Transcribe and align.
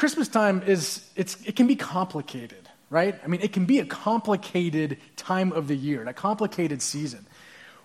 Christmas 0.00 0.28
time 0.28 0.62
is, 0.66 1.04
it 1.14 1.54
can 1.56 1.66
be 1.66 1.76
complicated, 1.76 2.66
right? 2.88 3.20
I 3.22 3.26
mean, 3.26 3.42
it 3.42 3.52
can 3.52 3.66
be 3.66 3.80
a 3.80 3.84
complicated 3.84 4.96
time 5.16 5.52
of 5.52 5.68
the 5.68 5.76
year, 5.76 6.08
a 6.08 6.14
complicated 6.14 6.80
season. 6.80 7.26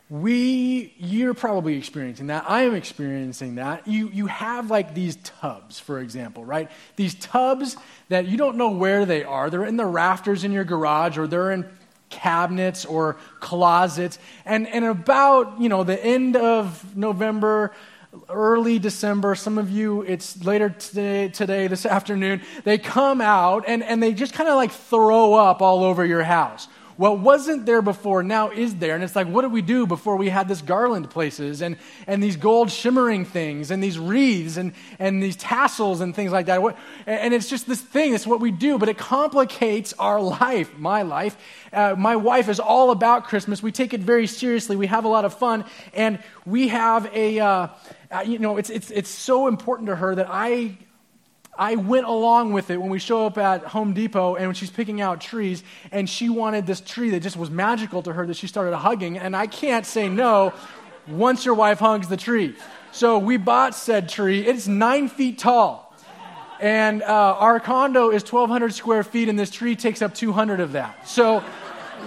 We, 0.09 0.93
you're 0.97 1.33
probably 1.33 1.77
experiencing 1.77 2.27
that. 2.27 2.45
I 2.49 2.61
am 2.61 2.73
experiencing 2.73 3.55
that. 3.55 3.85
You, 3.85 4.07
you 4.13 4.27
have 4.27 4.71
like 4.71 4.95
these 4.95 5.17
tubs, 5.17 5.77
for 5.77 5.99
example, 5.99 6.45
right? 6.45 6.71
These 6.95 7.15
tubs 7.15 7.75
that 8.07 8.29
you 8.29 8.37
don't 8.37 8.55
know 8.55 8.71
where 8.71 9.05
they 9.05 9.25
are. 9.25 9.49
They're 9.49 9.65
in 9.65 9.75
the 9.75 9.85
rafters 9.85 10.45
in 10.45 10.53
your 10.53 10.63
garage 10.63 11.17
or 11.17 11.27
they're 11.27 11.51
in 11.51 11.69
cabinets 12.09 12.85
or 12.85 13.17
closets. 13.41 14.19
And, 14.45 14.69
and 14.69 14.85
about, 14.85 15.59
you 15.59 15.67
know, 15.67 15.83
the 15.83 16.01
end 16.01 16.37
of 16.37 16.95
November, 16.95 17.73
early 18.29 18.79
December, 18.79 19.35
some 19.35 19.57
of 19.57 19.69
you, 19.69 20.01
it's 20.01 20.43
later 20.43 20.69
today, 20.69 21.29
today 21.29 21.67
this 21.67 21.85
afternoon, 21.85 22.41
they 22.63 22.77
come 22.77 23.21
out 23.21 23.65
and, 23.67 23.83
and 23.83 24.01
they 24.01 24.13
just 24.13 24.33
kind 24.33 24.49
of 24.49 24.55
like 24.55 24.71
throw 24.71 25.33
up 25.33 25.61
all 25.61 25.83
over 25.83 26.05
your 26.05 26.23
house 26.23 26.67
what 26.97 27.19
wasn't 27.19 27.65
there 27.65 27.81
before 27.81 28.23
now 28.23 28.51
is 28.51 28.75
there. 28.75 28.95
And 28.95 29.03
it's 29.03 29.15
like, 29.15 29.27
what 29.27 29.41
did 29.41 29.51
we 29.51 29.61
do 29.61 29.85
before 29.85 30.15
we 30.15 30.29
had 30.29 30.47
this 30.47 30.61
garland 30.61 31.09
places 31.09 31.61
and, 31.61 31.77
and 32.07 32.23
these 32.23 32.37
gold 32.37 32.71
shimmering 32.71 33.25
things 33.25 33.69
and 33.69 33.83
these 33.83 33.99
wreaths 33.99 34.57
and, 34.57 34.71
and 34.97 35.21
these 35.21 35.35
tassels 35.35 35.99
and 35.99 36.15
things 36.15 36.31
like 36.31 36.45
that? 36.45 36.61
And 37.05 37.33
it's 37.33 37.49
just 37.49 37.67
this 37.67 37.81
thing, 37.81 38.13
it's 38.13 38.25
what 38.25 38.39
we 38.39 38.51
do, 38.51 38.77
but 38.77 38.87
it 38.87 38.97
complicates 38.97 39.93
our 39.99 40.21
life, 40.41 40.77
my 40.77 41.01
life. 41.01 41.37
Uh, 41.73 41.95
my 41.97 42.15
wife 42.15 42.47
is 42.47 42.59
all 42.59 42.91
about 42.91 43.25
Christmas. 43.25 43.61
We 43.61 43.71
take 43.71 43.93
it 43.93 43.99
very 43.99 44.27
seriously. 44.27 44.77
We 44.77 44.87
have 44.87 45.03
a 45.03 45.09
lot 45.09 45.25
of 45.25 45.37
fun. 45.37 45.65
And 45.93 46.19
we 46.45 46.69
have 46.69 47.13
a, 47.13 47.39
uh, 47.39 47.67
you 48.21 48.39
know, 48.39 48.57
it's, 48.57 48.69
it's, 48.69 48.91
it's 48.91 49.09
so 49.09 49.47
important 49.47 49.87
to 49.87 49.95
her 49.95 50.15
that 50.15 50.27
I, 50.29 50.77
I 51.57 51.75
went 51.75 52.05
along 52.05 52.53
with 52.53 52.69
it 52.69 52.81
when 52.81 52.89
we 52.89 52.99
show 52.99 53.25
up 53.25 53.37
at 53.37 53.63
Home 53.63 53.93
Depot 53.93 54.35
and 54.35 54.47
when 54.47 54.55
she's 54.55 54.69
picking 54.69 55.01
out 55.01 55.21
trees, 55.21 55.63
and 55.91 56.09
she 56.09 56.29
wanted 56.29 56.67
this 56.67 56.81
tree 56.81 57.11
that 57.11 57.21
just 57.21 57.37
was 57.37 57.49
magical 57.49 58.03
to 58.03 58.13
her 58.13 58.25
that 58.27 58.35
she 58.35 58.47
started 58.47 58.75
hugging, 58.75 59.17
and 59.17 59.35
I 59.35 59.47
can't 59.47 59.85
say 59.85 60.09
no 60.09 60.53
once 61.07 61.45
your 61.45 61.55
wife 61.55 61.79
hugs 61.79 62.07
the 62.07 62.17
tree. 62.17 62.55
So 62.91 63.19
we 63.19 63.37
bought 63.37 63.75
said 63.75 64.09
tree. 64.09 64.45
It's 64.45 64.67
nine 64.67 65.09
feet 65.09 65.39
tall. 65.39 65.93
And 66.59 67.03
uh, 67.03 67.35
our 67.37 67.59
condo 67.59 68.09
is 68.11 68.23
1,200 68.23 68.73
square 68.73 69.03
feet, 69.03 69.27
and 69.27 69.37
this 69.37 69.51
tree 69.51 69.75
takes 69.75 70.01
up 70.01 70.13
200 70.13 70.61
of 70.61 70.71
that. 70.71 71.07
So 71.07 71.43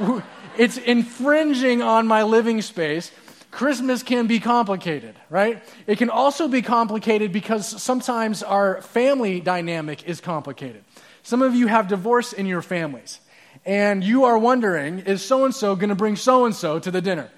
it's 0.59 0.79
infringing 0.79 1.83
on 1.83 2.07
my 2.07 2.23
living 2.23 2.63
space. 2.63 3.11
Christmas 3.51 4.03
can 4.03 4.27
be 4.27 4.41
complicated, 4.41 5.15
right? 5.31 5.63
It 5.87 5.97
can 5.99 6.11
also 6.11 6.49
be 6.49 6.63
complicated 6.63 7.33
because 7.33 7.67
sometimes 7.83 8.43
our 8.43 8.83
family 8.83 9.41
dynamic 9.41 10.05
is 10.05 10.21
complicated. 10.21 10.85
Some 11.23 11.43
of 11.43 11.55
you 11.55 11.67
have 11.67 11.89
divorce 11.89 12.33
in 12.33 12.47
your 12.47 12.63
families, 12.63 13.21
and 13.65 14.05
you 14.05 14.25
are 14.25 14.39
wondering, 14.39 15.01
is 15.01 15.23
so 15.23 15.45
and 15.45 15.55
so 15.55 15.77
going 15.77 15.89
to 15.89 15.95
bring 15.95 16.17
so 16.17 16.45
and 16.45 16.55
so 16.55 16.79
to 16.79 16.91
the 16.91 17.01
dinner? 17.01 17.31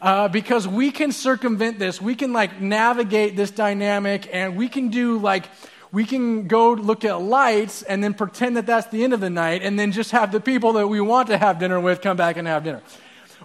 Uh, 0.00 0.26
because 0.26 0.66
we 0.66 0.90
can 0.90 1.12
circumvent 1.12 1.78
this, 1.78 2.02
we 2.02 2.16
can 2.16 2.32
like 2.32 2.60
navigate 2.60 3.36
this 3.36 3.52
dynamic, 3.52 4.28
and 4.32 4.56
we 4.56 4.68
can 4.68 4.88
do 4.88 5.18
like 5.18 5.46
we 5.92 6.04
can 6.04 6.48
go 6.48 6.72
look 6.72 7.04
at 7.04 7.20
lights 7.20 7.82
and 7.82 8.02
then 8.02 8.14
pretend 8.14 8.56
that 8.56 8.66
that's 8.66 8.88
the 8.88 9.04
end 9.04 9.12
of 9.12 9.20
the 9.20 9.30
night, 9.30 9.62
and 9.62 9.78
then 9.78 9.92
just 9.92 10.10
have 10.10 10.32
the 10.32 10.40
people 10.40 10.72
that 10.72 10.88
we 10.88 11.00
want 11.00 11.28
to 11.28 11.38
have 11.38 11.60
dinner 11.60 11.78
with 11.78 12.00
come 12.00 12.16
back 12.16 12.36
and 12.36 12.48
have 12.48 12.64
dinner. 12.64 12.82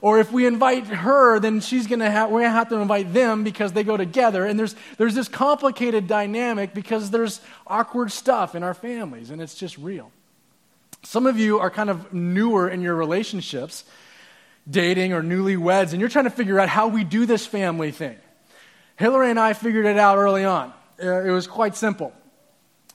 Or 0.01 0.19
if 0.19 0.31
we 0.31 0.45
invite 0.45 0.87
her, 0.87 1.39
then 1.39 1.59
she's 1.59 1.87
gonna 1.87 2.05
we're 2.29 2.41
going 2.41 2.43
to 2.43 2.49
have 2.51 2.69
to 2.69 2.77
invite 2.77 3.13
them 3.13 3.43
because 3.43 3.73
they 3.73 3.83
go 3.83 3.97
together. 3.97 4.45
And 4.45 4.59
there's, 4.59 4.75
there's 4.97 5.15
this 5.15 5.27
complicated 5.27 6.07
dynamic 6.07 6.73
because 6.73 7.09
there's 7.09 7.41
awkward 7.65 8.11
stuff 8.11 8.55
in 8.55 8.63
our 8.63 8.73
families, 8.73 9.29
and 9.29 9.41
it's 9.41 9.55
just 9.55 9.77
real. 9.77 10.11
Some 11.03 11.25
of 11.25 11.39
you 11.39 11.59
are 11.59 11.69
kind 11.69 11.89
of 11.89 12.13
newer 12.13 12.69
in 12.69 12.81
your 12.81 12.95
relationships, 12.95 13.85
dating 14.69 15.13
or 15.13 15.21
newlyweds, 15.21 15.91
and 15.91 15.99
you're 15.99 16.09
trying 16.09 16.25
to 16.25 16.31
figure 16.31 16.59
out 16.59 16.69
how 16.69 16.87
we 16.87 17.03
do 17.03 17.25
this 17.25 17.45
family 17.45 17.91
thing. 17.91 18.17
Hillary 18.97 19.29
and 19.29 19.39
I 19.39 19.53
figured 19.53 19.85
it 19.85 19.97
out 19.97 20.17
early 20.17 20.43
on. 20.43 20.73
Uh, 21.01 21.23
it 21.23 21.31
was 21.31 21.47
quite 21.47 21.75
simple. 21.75 22.13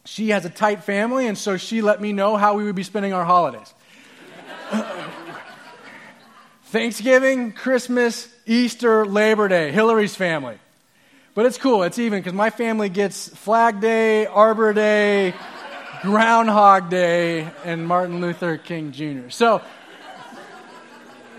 She 0.05 0.31
has 0.31 0.45
a 0.45 0.51
tight 0.51 0.83
family, 0.83 1.29
and 1.29 1.39
so 1.39 1.57
she 1.57 1.81
let 1.81 2.01
me 2.01 2.13
know 2.13 2.37
how 2.37 2.55
we 2.55 2.65
would 2.65 2.75
be 2.75 2.83
spending 2.83 3.13
our 3.13 3.25
holidays. 3.25 3.73
Thanksgiving, 6.73 7.53
Christmas, 7.53 8.27
Easter, 8.47 9.05
Labor 9.05 9.47
Day, 9.47 9.73
Hillary's 9.73 10.17
family. 10.17 10.57
But 11.35 11.45
it's 11.45 11.59
cool, 11.59 11.83
it's 11.83 11.99
even 11.99 12.21
because 12.21 12.33
my 12.33 12.49
family 12.49 12.89
gets 12.89 13.29
Flag 13.29 13.83
Day, 13.83 14.25
Arbor 14.25 14.73
Day, 14.73 15.35
Groundhog 16.01 16.89
Day, 16.89 17.47
and 17.67 17.87
Martin 17.87 18.23
Luther 18.23 18.57
King 18.57 18.93
Jr. 18.93 19.29
So 19.29 19.61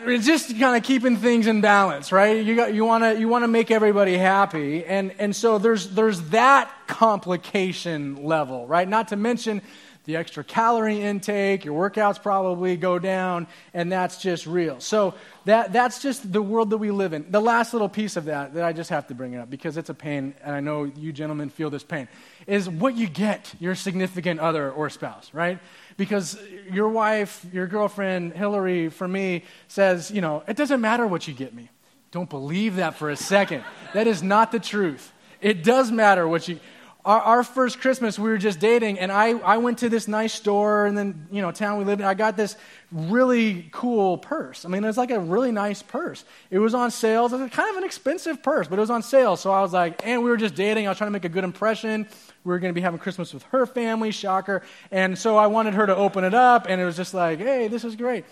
it's 0.05 0.27
just 0.27 0.49
kind 0.59 0.77
of 0.77 0.83
keeping 0.83 1.17
things 1.17 1.47
in 1.47 1.61
balance, 1.61 2.11
right? 2.11 2.45
You, 2.45 2.67
you 2.67 2.85
want 2.85 3.03
to 3.03 3.19
you 3.19 3.27
wanna 3.27 3.47
make 3.47 3.71
everybody 3.71 4.15
happy. 4.15 4.85
And, 4.85 5.15
and 5.17 5.35
so 5.35 5.57
there's, 5.57 5.89
there's 5.89 6.21
that 6.29 6.71
complication 6.85 8.23
level, 8.23 8.67
right? 8.67 8.87
Not 8.87 9.07
to 9.07 9.15
mention 9.15 9.63
the 10.05 10.17
extra 10.17 10.43
calorie 10.43 11.01
intake, 11.01 11.63
your 11.63 11.89
workouts 11.89 12.21
probably 12.21 12.75
go 12.75 12.99
down, 12.99 13.47
and 13.73 13.91
that's 13.91 14.21
just 14.21 14.45
real. 14.45 14.79
So 14.79 15.13
that, 15.45 15.71
that's 15.71 16.01
just 16.01 16.31
the 16.31 16.41
world 16.41 16.71
that 16.71 16.77
we 16.77 16.91
live 16.91 17.13
in. 17.13 17.31
The 17.31 17.39
last 17.39 17.73
little 17.73 17.87
piece 17.87 18.17
of 18.17 18.25
that 18.25 18.53
that 18.53 18.65
I 18.65 18.73
just 18.73 18.89
have 18.89 19.07
to 19.07 19.15
bring 19.15 19.33
it 19.33 19.37
up 19.37 19.49
because 19.49 19.77
it's 19.77 19.89
a 19.89 19.93
pain, 19.93 20.33
and 20.43 20.53
I 20.53 20.59
know 20.59 20.83
you 20.83 21.13
gentlemen 21.13 21.49
feel 21.49 21.69
this 21.69 21.83
pain, 21.83 22.07
is 22.47 22.69
what 22.69 22.95
you 22.95 23.07
get 23.07 23.53
your 23.59 23.75
significant 23.75 24.39
other 24.39 24.71
or 24.71 24.89
spouse, 24.89 25.29
right? 25.33 25.59
Because 25.95 26.37
your 26.71 26.89
wife, 26.89 27.45
your 27.53 27.67
girlfriend, 27.67 28.33
Hillary, 28.33 28.89
for 28.89 29.07
me, 29.07 29.43
says, 29.67 30.11
you 30.11 30.21
know, 30.21 30.43
it 30.47 30.57
doesn't 30.57 30.81
matter 30.81 31.07
what 31.07 31.27
you 31.27 31.33
get 31.33 31.53
me. 31.53 31.69
Don't 32.11 32.29
believe 32.29 32.75
that 32.75 32.95
for 32.95 33.09
a 33.09 33.15
second. 33.15 33.63
that 33.93 34.05
is 34.05 34.21
not 34.21 34.51
the 34.51 34.59
truth. 34.59 35.11
It 35.41 35.63
does 35.63 35.91
matter 35.91 36.27
what 36.27 36.47
you 36.47 36.59
our, 37.05 37.19
our, 37.21 37.43
first 37.43 37.81
Christmas, 37.81 38.17
we 38.17 38.29
were 38.29 38.37
just 38.37 38.59
dating, 38.59 38.97
and 38.97 39.11
I, 39.11 39.31
I 39.39 39.57
went 39.57 39.79
to 39.79 39.89
this 39.89 40.07
nice 40.07 40.33
store 40.33 40.85
and 40.85 40.97
then, 40.97 41.27
you 41.31 41.41
know, 41.41 41.51
town 41.51 41.77
we 41.77 41.83
lived 41.83 41.99
in. 41.99 42.07
I 42.07 42.13
got 42.13 42.37
this 42.37 42.55
really 42.91 43.67
cool 43.71 44.17
purse. 44.17 44.63
I 44.63 44.69
mean, 44.69 44.83
it 44.83 44.87
was 44.87 44.97
like 44.97 45.11
a 45.11 45.19
really 45.19 45.51
nice 45.51 45.81
purse. 45.81 46.23
It 46.49 46.59
was 46.59 46.73
on 46.73 46.91
sale. 46.91 47.25
It 47.25 47.33
was 47.33 47.49
kind 47.51 47.69
of 47.69 47.75
an 47.75 47.83
expensive 47.83 48.41
purse, 48.41 48.67
but 48.67 48.79
it 48.79 48.81
was 48.81 48.89
on 48.89 49.03
sale. 49.03 49.35
So 49.35 49.51
I 49.51 49.61
was 49.61 49.73
like, 49.73 50.05
and 50.05 50.23
we 50.23 50.29
were 50.29 50.37
just 50.37 50.55
dating. 50.55 50.87
I 50.87 50.91
was 50.91 50.97
trying 50.97 51.09
to 51.09 51.13
make 51.13 51.25
a 51.25 51.29
good 51.29 51.43
impression. 51.43 52.07
We 52.45 52.49
were 52.49 52.59
going 52.59 52.71
to 52.71 52.75
be 52.75 52.81
having 52.81 52.99
Christmas 52.99 53.33
with 53.33 53.43
her 53.43 53.65
family, 53.65 54.11
shocker. 54.11 54.63
And 54.89 55.17
so 55.17 55.35
I 55.35 55.47
wanted 55.47 55.73
her 55.73 55.85
to 55.85 55.95
open 55.95 56.23
it 56.23 56.33
up, 56.33 56.67
and 56.69 56.79
it 56.79 56.85
was 56.85 56.95
just 56.95 57.13
like, 57.13 57.39
hey, 57.39 57.67
this 57.67 57.83
is 57.83 57.97
great. 57.97 58.23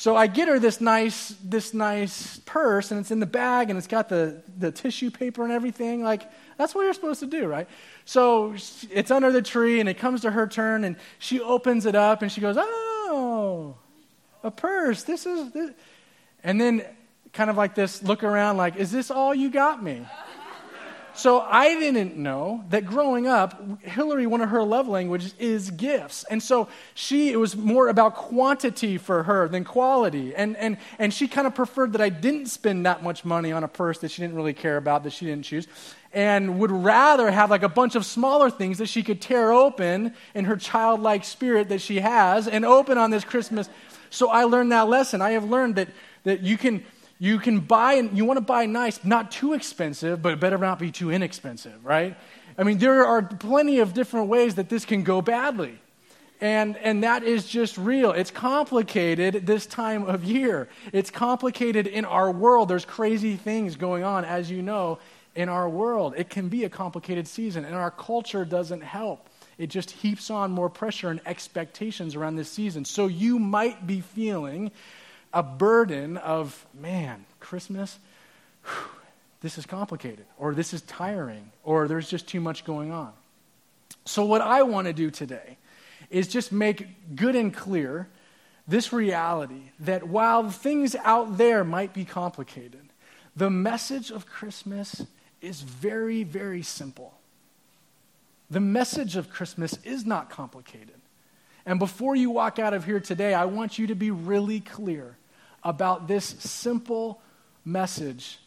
So 0.00 0.16
I 0.16 0.28
get 0.28 0.48
her 0.48 0.58
this 0.58 0.80
nice, 0.80 1.36
this 1.44 1.74
nice 1.74 2.38
purse, 2.46 2.90
and 2.90 2.98
it's 2.98 3.10
in 3.10 3.20
the 3.20 3.26
bag, 3.26 3.68
and 3.68 3.76
it's 3.76 3.86
got 3.86 4.08
the, 4.08 4.42
the 4.56 4.72
tissue 4.72 5.10
paper 5.10 5.44
and 5.44 5.52
everything. 5.52 6.02
Like, 6.02 6.22
that's 6.56 6.74
what 6.74 6.84
you're 6.84 6.94
supposed 6.94 7.20
to 7.20 7.26
do, 7.26 7.46
right? 7.46 7.68
So 8.06 8.54
it's 8.90 9.10
under 9.10 9.30
the 9.30 9.42
tree, 9.42 9.78
and 9.78 9.90
it 9.90 9.98
comes 9.98 10.22
to 10.22 10.30
her 10.30 10.46
turn, 10.46 10.84
and 10.84 10.96
she 11.18 11.38
opens 11.38 11.84
it 11.84 11.94
up, 11.94 12.22
and 12.22 12.32
she 12.32 12.40
goes, 12.40 12.56
Oh, 12.58 13.76
a 14.42 14.50
purse. 14.50 15.02
This 15.02 15.26
is. 15.26 15.52
This. 15.52 15.72
And 16.42 16.58
then, 16.58 16.82
kind 17.34 17.50
of 17.50 17.58
like 17.58 17.74
this 17.74 18.02
look 18.02 18.24
around, 18.24 18.56
like, 18.56 18.76
Is 18.76 18.90
this 18.90 19.10
all 19.10 19.34
you 19.34 19.50
got 19.50 19.82
me? 19.82 20.06
So 21.14 21.40
I 21.40 21.78
didn't 21.78 22.16
know 22.16 22.64
that 22.70 22.86
growing 22.86 23.26
up, 23.26 23.82
Hillary, 23.82 24.26
one 24.26 24.40
of 24.40 24.50
her 24.50 24.62
love 24.62 24.88
languages 24.88 25.34
is 25.38 25.70
gifts. 25.70 26.24
And 26.24 26.42
so 26.42 26.68
she, 26.94 27.30
it 27.32 27.36
was 27.36 27.56
more 27.56 27.88
about 27.88 28.14
quantity 28.14 28.96
for 28.98 29.22
her 29.24 29.48
than 29.48 29.64
quality. 29.64 30.34
And, 30.34 30.56
and, 30.56 30.78
and 30.98 31.12
she 31.12 31.28
kind 31.28 31.46
of 31.46 31.54
preferred 31.54 31.92
that 31.92 32.00
I 32.00 32.08
didn't 32.08 32.46
spend 32.46 32.86
that 32.86 33.02
much 33.02 33.24
money 33.24 33.52
on 33.52 33.64
a 33.64 33.68
purse 33.68 33.98
that 33.98 34.10
she 34.10 34.22
didn't 34.22 34.36
really 34.36 34.54
care 34.54 34.76
about, 34.76 35.04
that 35.04 35.12
she 35.12 35.26
didn't 35.26 35.44
choose, 35.44 35.66
and 36.12 36.58
would 36.58 36.70
rather 36.70 37.30
have 37.30 37.50
like 37.50 37.62
a 37.62 37.68
bunch 37.68 37.94
of 37.94 38.04
smaller 38.04 38.50
things 38.50 38.78
that 38.78 38.88
she 38.88 39.02
could 39.02 39.20
tear 39.20 39.52
open 39.52 40.14
in 40.34 40.44
her 40.44 40.56
childlike 40.56 41.24
spirit 41.24 41.68
that 41.68 41.80
she 41.80 42.00
has 42.00 42.48
and 42.48 42.64
open 42.64 42.98
on 42.98 43.10
this 43.10 43.24
Christmas. 43.24 43.68
So 44.10 44.28
I 44.28 44.44
learned 44.44 44.72
that 44.72 44.88
lesson. 44.88 45.22
I 45.22 45.32
have 45.32 45.44
learned 45.44 45.76
that, 45.76 45.88
that 46.24 46.40
you 46.40 46.58
can 46.58 46.84
you 47.20 47.38
can 47.38 47.60
buy 47.60 47.92
and 47.94 48.16
you 48.16 48.24
want 48.24 48.38
to 48.38 48.44
buy 48.44 48.64
nice, 48.64 49.04
not 49.04 49.30
too 49.30 49.52
expensive, 49.52 50.22
but 50.22 50.32
it 50.32 50.40
better 50.40 50.56
not 50.56 50.78
be 50.78 50.90
too 50.90 51.10
inexpensive, 51.10 51.84
right? 51.84 52.16
I 52.56 52.64
mean, 52.64 52.78
there 52.78 53.04
are 53.04 53.22
plenty 53.22 53.78
of 53.78 53.92
different 53.92 54.28
ways 54.28 54.54
that 54.56 54.70
this 54.70 54.86
can 54.86 55.04
go 55.04 55.20
badly. 55.20 55.78
And, 56.40 56.78
and 56.78 57.04
that 57.04 57.22
is 57.22 57.46
just 57.46 57.76
real. 57.76 58.12
It's 58.12 58.30
complicated 58.30 59.46
this 59.46 59.66
time 59.66 60.04
of 60.04 60.24
year. 60.24 60.70
It's 60.94 61.10
complicated 61.10 61.86
in 61.86 62.06
our 62.06 62.30
world. 62.30 62.70
There's 62.70 62.86
crazy 62.86 63.36
things 63.36 63.76
going 63.76 64.02
on, 64.02 64.24
as 64.24 64.50
you 64.50 64.62
know, 64.62 64.98
in 65.34 65.50
our 65.50 65.68
world. 65.68 66.14
It 66.16 66.30
can 66.30 66.48
be 66.48 66.64
a 66.64 66.70
complicated 66.70 67.28
season, 67.28 67.66
and 67.66 67.74
our 67.74 67.90
culture 67.90 68.46
doesn't 68.46 68.82
help. 68.82 69.28
It 69.58 69.68
just 69.68 69.90
heaps 69.90 70.30
on 70.30 70.50
more 70.50 70.70
pressure 70.70 71.10
and 71.10 71.20
expectations 71.26 72.14
around 72.14 72.36
this 72.36 72.50
season. 72.50 72.86
So 72.86 73.08
you 73.08 73.38
might 73.38 73.86
be 73.86 74.00
feeling 74.00 74.70
a 75.32 75.42
burden 75.42 76.16
of, 76.16 76.66
man, 76.74 77.24
Christmas, 77.38 77.98
whew, 78.64 78.90
this 79.40 79.56
is 79.56 79.66
complicated, 79.66 80.26
or 80.38 80.54
this 80.54 80.74
is 80.74 80.82
tiring, 80.82 81.50
or 81.64 81.88
there's 81.88 82.08
just 82.08 82.28
too 82.28 82.40
much 82.40 82.64
going 82.64 82.90
on. 82.90 83.12
So, 84.04 84.24
what 84.24 84.40
I 84.40 84.62
want 84.62 84.86
to 84.86 84.92
do 84.92 85.10
today 85.10 85.56
is 86.10 86.28
just 86.28 86.52
make 86.52 87.14
good 87.14 87.36
and 87.36 87.54
clear 87.54 88.08
this 88.66 88.92
reality 88.92 89.62
that 89.80 90.06
while 90.06 90.50
things 90.50 90.94
out 90.96 91.38
there 91.38 91.64
might 91.64 91.94
be 91.94 92.04
complicated, 92.04 92.88
the 93.34 93.50
message 93.50 94.10
of 94.10 94.26
Christmas 94.26 95.04
is 95.40 95.62
very, 95.62 96.22
very 96.22 96.62
simple. 96.62 97.14
The 98.50 98.60
message 98.60 99.16
of 99.16 99.30
Christmas 99.30 99.78
is 99.84 100.04
not 100.04 100.28
complicated. 100.28 101.00
And 101.64 101.78
before 101.78 102.16
you 102.16 102.30
walk 102.30 102.58
out 102.58 102.74
of 102.74 102.84
here 102.84 103.00
today, 103.00 103.32
I 103.32 103.44
want 103.44 103.78
you 103.78 103.86
to 103.88 103.94
be 103.94 104.10
really 104.10 104.60
clear 104.60 105.16
about 105.62 106.08
this 106.08 106.24
simple 106.24 107.20
message 107.64 108.38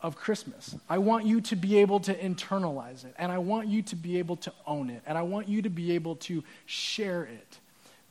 of 0.00 0.16
Christmas. 0.16 0.76
I 0.88 0.98
want 0.98 1.26
you 1.26 1.40
to 1.42 1.56
be 1.56 1.78
able 1.78 2.00
to 2.00 2.14
internalize 2.14 3.04
it, 3.04 3.14
and 3.18 3.32
I 3.32 3.38
want 3.38 3.68
you 3.68 3.82
to 3.82 3.96
be 3.96 4.18
able 4.18 4.36
to 4.36 4.52
own 4.66 4.90
it, 4.90 5.02
and 5.06 5.16
I 5.16 5.22
want 5.22 5.48
you 5.48 5.62
to 5.62 5.70
be 5.70 5.92
able 5.92 6.16
to 6.16 6.44
share 6.66 7.24
it 7.24 7.58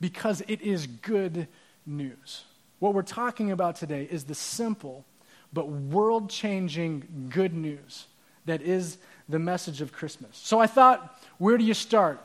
because 0.00 0.42
it 0.48 0.60
is 0.60 0.86
good 0.86 1.48
news. 1.86 2.44
What 2.78 2.92
we're 2.92 3.02
talking 3.02 3.50
about 3.50 3.76
today 3.76 4.08
is 4.10 4.24
the 4.24 4.34
simple 4.34 5.04
but 5.52 5.68
world 5.68 6.28
changing 6.28 7.30
good 7.30 7.54
news 7.54 8.06
that 8.44 8.60
is 8.62 8.98
the 9.28 9.38
message 9.38 9.80
of 9.80 9.92
Christmas. 9.92 10.36
So 10.36 10.58
I 10.60 10.66
thought, 10.66 11.18
where 11.38 11.56
do 11.56 11.64
you 11.64 11.74
start? 11.74 12.22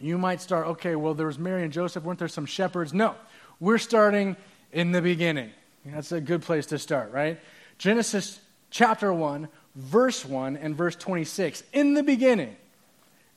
You 0.00 0.18
might 0.18 0.40
start, 0.40 0.66
okay, 0.66 0.96
well, 0.96 1.14
there 1.14 1.26
was 1.26 1.38
Mary 1.38 1.62
and 1.62 1.72
Joseph. 1.72 2.04
Weren't 2.04 2.18
there 2.18 2.28
some 2.28 2.46
shepherds? 2.46 2.92
No. 2.92 3.14
We're 3.60 3.78
starting 3.78 4.36
in 4.74 4.92
the 4.92 5.00
beginning. 5.00 5.50
That's 5.86 6.12
a 6.12 6.20
good 6.20 6.42
place 6.42 6.66
to 6.66 6.78
start, 6.78 7.12
right? 7.12 7.40
Genesis 7.78 8.40
chapter 8.70 9.12
1, 9.12 9.48
verse 9.76 10.24
1 10.24 10.56
and 10.56 10.76
verse 10.76 10.96
26. 10.96 11.62
In 11.72 11.94
the 11.94 12.02
beginning, 12.02 12.56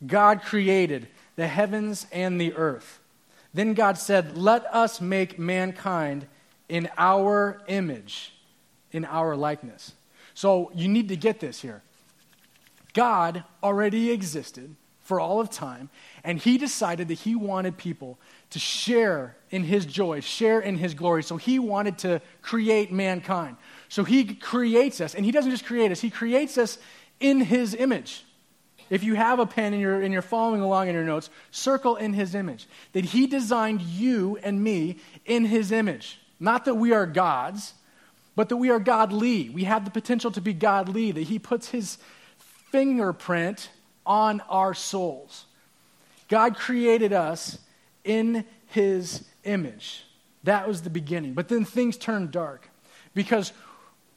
God 0.05 0.41
created 0.41 1.07
the 1.35 1.47
heavens 1.47 2.07
and 2.11 2.41
the 2.41 2.53
earth. 2.53 2.99
Then 3.53 3.73
God 3.73 3.97
said, 3.97 4.37
Let 4.37 4.65
us 4.73 4.99
make 4.99 5.39
mankind 5.39 6.27
in 6.67 6.89
our 6.97 7.61
image, 7.67 8.33
in 8.91 9.05
our 9.05 9.35
likeness. 9.35 9.93
So 10.33 10.71
you 10.75 10.87
need 10.87 11.09
to 11.09 11.15
get 11.15 11.39
this 11.39 11.61
here. 11.61 11.81
God 12.93 13.43
already 13.63 14.11
existed 14.11 14.75
for 15.01 15.19
all 15.19 15.39
of 15.39 15.49
time, 15.49 15.89
and 16.23 16.39
he 16.39 16.57
decided 16.57 17.07
that 17.07 17.19
he 17.19 17.35
wanted 17.35 17.77
people 17.77 18.19
to 18.51 18.59
share 18.59 19.35
in 19.49 19.63
his 19.63 19.85
joy, 19.85 20.19
share 20.19 20.59
in 20.59 20.77
his 20.77 20.93
glory. 20.93 21.23
So 21.23 21.37
he 21.37 21.59
wanted 21.59 21.97
to 21.99 22.21
create 22.41 22.91
mankind. 22.91 23.57
So 23.89 24.03
he 24.03 24.35
creates 24.35 25.01
us, 25.01 25.15
and 25.15 25.25
he 25.25 25.31
doesn't 25.31 25.51
just 25.51 25.65
create 25.65 25.91
us, 25.91 26.01
he 26.01 26.09
creates 26.09 26.57
us 26.57 26.77
in 27.19 27.41
his 27.41 27.73
image. 27.73 28.23
If 28.89 29.03
you 29.03 29.15
have 29.15 29.39
a 29.39 29.45
pen 29.45 29.73
and 29.73 29.81
you're, 29.81 30.01
and 30.01 30.13
you're 30.13 30.21
following 30.21 30.61
along 30.61 30.87
in 30.87 30.95
your 30.95 31.03
notes, 31.03 31.29
circle 31.51 31.97
in 31.97 32.13
his 32.13 32.35
image. 32.35 32.67
That 32.93 33.05
he 33.05 33.27
designed 33.27 33.81
you 33.81 34.37
and 34.43 34.63
me 34.63 34.99
in 35.25 35.45
his 35.45 35.71
image. 35.71 36.19
Not 36.39 36.65
that 36.65 36.75
we 36.75 36.93
are 36.93 37.05
gods, 37.05 37.73
but 38.35 38.49
that 38.49 38.57
we 38.57 38.69
are 38.69 38.79
godly. 38.79 39.49
We 39.49 39.65
have 39.65 39.83
the 39.83 39.91
potential 39.91 40.31
to 40.31 40.41
be 40.41 40.53
godly, 40.53 41.11
that 41.11 41.23
he 41.23 41.37
puts 41.37 41.69
his 41.69 41.97
fingerprint 42.71 43.69
on 44.05 44.41
our 44.49 44.73
souls. 44.73 45.45
God 46.29 46.55
created 46.55 47.11
us 47.11 47.57
in 48.07 48.45
his 48.67 49.23
image. 49.43 50.03
That 50.43 50.67
was 50.67 50.81
the 50.81 50.89
beginning. 50.89 51.33
But 51.33 51.49
then 51.49 51.65
things 51.65 51.97
turned 51.97 52.31
dark 52.31 52.69
because 53.13 53.51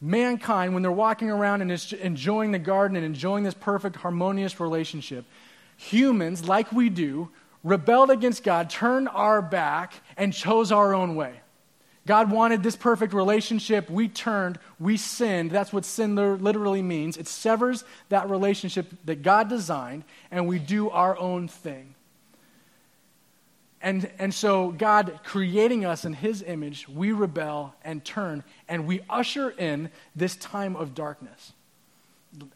mankind, 0.00 0.72
when 0.72 0.82
they're 0.82 0.92
walking 0.92 1.30
around 1.30 1.62
and 1.62 1.70
enjoying 2.00 2.52
the 2.52 2.58
garden 2.58 2.96
and 2.96 3.04
enjoying 3.04 3.44
this 3.44 3.54
perfect, 3.54 3.96
harmonious 3.96 4.60
relationship, 4.60 5.24
humans, 5.76 6.46
like 6.48 6.72
we 6.72 6.88
do, 6.88 7.30
rebelled 7.64 8.10
against 8.10 8.42
God, 8.42 8.70
turned 8.70 9.08
our 9.08 9.42
back, 9.42 9.94
and 10.16 10.32
chose 10.32 10.72
our 10.72 10.94
own 10.94 11.16
way. 11.16 11.40
God 12.06 12.30
wanted 12.30 12.62
this 12.62 12.76
perfect 12.76 13.12
relationship. 13.12 13.90
We 13.90 14.08
turned, 14.08 14.58
we 14.78 14.96
sinned. 14.96 15.50
That's 15.50 15.72
what 15.72 15.84
sin 15.84 16.16
literally 16.16 16.82
means. 16.82 17.16
It 17.16 17.28
severs 17.28 17.84
that 18.08 18.30
relationship 18.30 18.86
that 19.04 19.22
God 19.22 19.48
designed, 19.48 20.04
and 20.30 20.46
we 20.46 20.58
do 20.58 20.88
our 20.90 21.16
own 21.18 21.46
thing. 21.46 21.94
And, 23.82 24.10
and 24.18 24.34
so, 24.34 24.72
God 24.72 25.20
creating 25.24 25.86
us 25.86 26.04
in 26.04 26.12
His 26.12 26.42
image, 26.42 26.86
we 26.88 27.12
rebel 27.12 27.74
and 27.82 28.04
turn, 28.04 28.44
and 28.68 28.86
we 28.86 29.00
usher 29.08 29.50
in 29.50 29.90
this 30.14 30.36
time 30.36 30.76
of 30.76 30.94
darkness. 30.94 31.54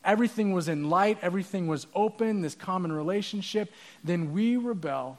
Everything 0.05 0.53
was 0.53 0.69
in 0.69 0.91
light, 0.91 1.19
everything 1.23 1.67
was 1.67 1.87
open, 1.94 2.43
this 2.43 2.55
common 2.55 2.93
relationship. 2.93 3.73
Then 4.05 4.32
we 4.32 4.56
rebel, 4.56 5.19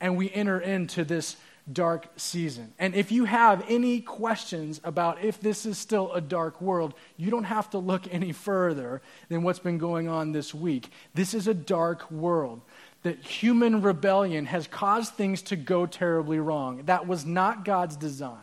and 0.00 0.16
we 0.16 0.30
enter 0.32 0.58
into 0.58 1.04
this 1.04 1.36
dark 1.72 2.06
season. 2.16 2.72
And 2.78 2.94
if 2.94 3.10
you 3.10 3.24
have 3.24 3.64
any 3.68 4.00
questions 4.00 4.80
about 4.84 5.24
if 5.24 5.40
this 5.40 5.66
is 5.66 5.78
still 5.78 6.12
a 6.12 6.20
dark 6.20 6.60
world, 6.60 6.94
you 7.16 7.30
don't 7.30 7.44
have 7.44 7.70
to 7.70 7.78
look 7.78 8.12
any 8.12 8.32
further 8.32 9.02
than 9.28 9.42
what's 9.42 9.58
been 9.58 9.78
going 9.78 10.08
on 10.08 10.32
this 10.32 10.54
week. 10.54 10.88
This 11.14 11.34
is 11.34 11.48
a 11.48 11.54
dark 11.54 12.10
world 12.10 12.60
that 13.02 13.18
human 13.18 13.82
rebellion 13.82 14.46
has 14.46 14.66
caused 14.66 15.14
things 15.14 15.42
to 15.42 15.56
go 15.56 15.86
terribly 15.86 16.38
wrong. 16.38 16.82
That 16.86 17.06
was 17.06 17.24
not 17.24 17.64
God's 17.64 17.96
design. 17.96 18.38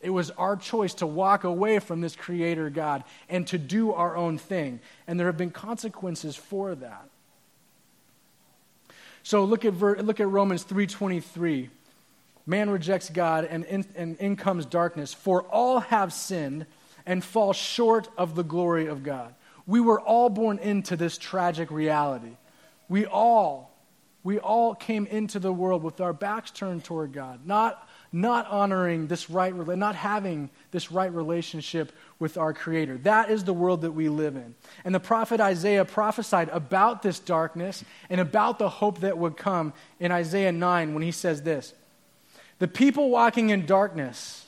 It 0.00 0.10
was 0.10 0.30
our 0.32 0.56
choice 0.56 0.92
to 0.94 1.06
walk 1.06 1.44
away 1.44 1.78
from 1.78 2.02
this 2.02 2.14
creator 2.14 2.68
God 2.68 3.04
and 3.28 3.46
to 3.46 3.56
do 3.56 3.92
our 3.92 4.16
own 4.16 4.36
thing. 4.36 4.80
And 5.06 5.18
there 5.18 5.26
have 5.26 5.38
been 5.38 5.50
consequences 5.50 6.36
for 6.36 6.74
that. 6.74 7.08
So 9.22 9.44
look 9.44 9.64
at, 9.64 9.74
look 9.78 10.20
at 10.20 10.28
Romans 10.28 10.64
3.23. 10.64 11.70
Man 12.46 12.70
rejects 12.70 13.10
God 13.10 13.44
and 13.44 13.64
in, 13.64 13.84
and 13.96 14.16
in 14.18 14.36
comes 14.36 14.66
darkness. 14.66 15.14
For 15.14 15.42
all 15.42 15.80
have 15.80 16.12
sinned 16.12 16.66
and 17.06 17.22
fall 17.24 17.52
short 17.52 18.08
of 18.16 18.34
the 18.34 18.44
glory 18.44 18.86
of 18.86 19.02
God. 19.02 19.34
We 19.66 19.80
were 19.80 20.00
all 20.00 20.28
born 20.28 20.58
into 20.58 20.96
this 20.96 21.16
tragic 21.16 21.70
reality. 21.70 22.36
We 22.88 23.06
all 23.06 23.74
we 24.24 24.38
all 24.38 24.74
came 24.74 25.04
into 25.06 25.38
the 25.38 25.52
world 25.52 25.82
with 25.82 26.00
our 26.00 26.14
backs 26.14 26.50
turned 26.50 26.82
toward 26.82 27.12
God, 27.12 27.46
not, 27.46 27.86
not 28.10 28.46
honoring 28.46 29.06
this 29.06 29.28
right, 29.28 29.54
not 29.54 29.94
having 29.94 30.48
this 30.70 30.90
right 30.90 31.12
relationship 31.12 31.92
with 32.18 32.38
our 32.38 32.54
Creator. 32.54 32.96
That 32.98 33.30
is 33.30 33.44
the 33.44 33.52
world 33.52 33.82
that 33.82 33.92
we 33.92 34.08
live 34.08 34.34
in. 34.34 34.54
And 34.82 34.94
the 34.94 35.00
prophet 35.00 35.40
Isaiah 35.40 35.84
prophesied 35.84 36.48
about 36.48 37.02
this 37.02 37.18
darkness 37.18 37.84
and 38.08 38.18
about 38.18 38.58
the 38.58 38.70
hope 38.70 39.00
that 39.00 39.18
would 39.18 39.36
come 39.36 39.74
in 40.00 40.10
Isaiah 40.10 40.52
9 40.52 40.94
when 40.94 41.02
he 41.02 41.12
says 41.12 41.42
this 41.42 41.74
The 42.64 42.68
people 42.68 43.10
walking 43.10 43.50
in 43.50 43.66
darkness 43.66 44.46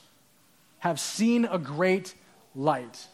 have 0.79 0.99
seen 0.99 1.45
a 1.45 1.59
great 1.59 2.15
light. 2.55 3.05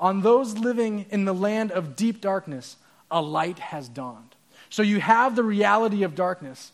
On 0.00 0.22
those 0.22 0.58
living 0.58 1.06
in 1.10 1.24
the 1.24 1.32
land 1.32 1.70
of 1.70 1.94
deep 1.94 2.20
darkness, 2.20 2.78
a 3.12 3.22
light 3.22 3.60
has 3.60 3.88
dawned. 3.88 4.34
So 4.70 4.82
you 4.82 4.98
have 4.98 5.36
the 5.36 5.44
reality 5.44 6.02
of 6.02 6.16
darkness 6.16 6.72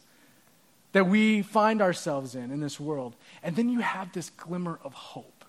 that 0.93 1.07
we 1.07 1.43
find 1.43 1.83
ourselves 1.83 2.35
in 2.35 2.51
in 2.51 2.61
this 2.61 2.81
world. 2.81 3.15
And 3.43 3.55
then 3.57 3.69
you 3.69 3.81
have 3.81 4.11
this 4.15 4.31
glimmer 4.31 4.79
of 4.83 4.95
hope. 4.95 5.45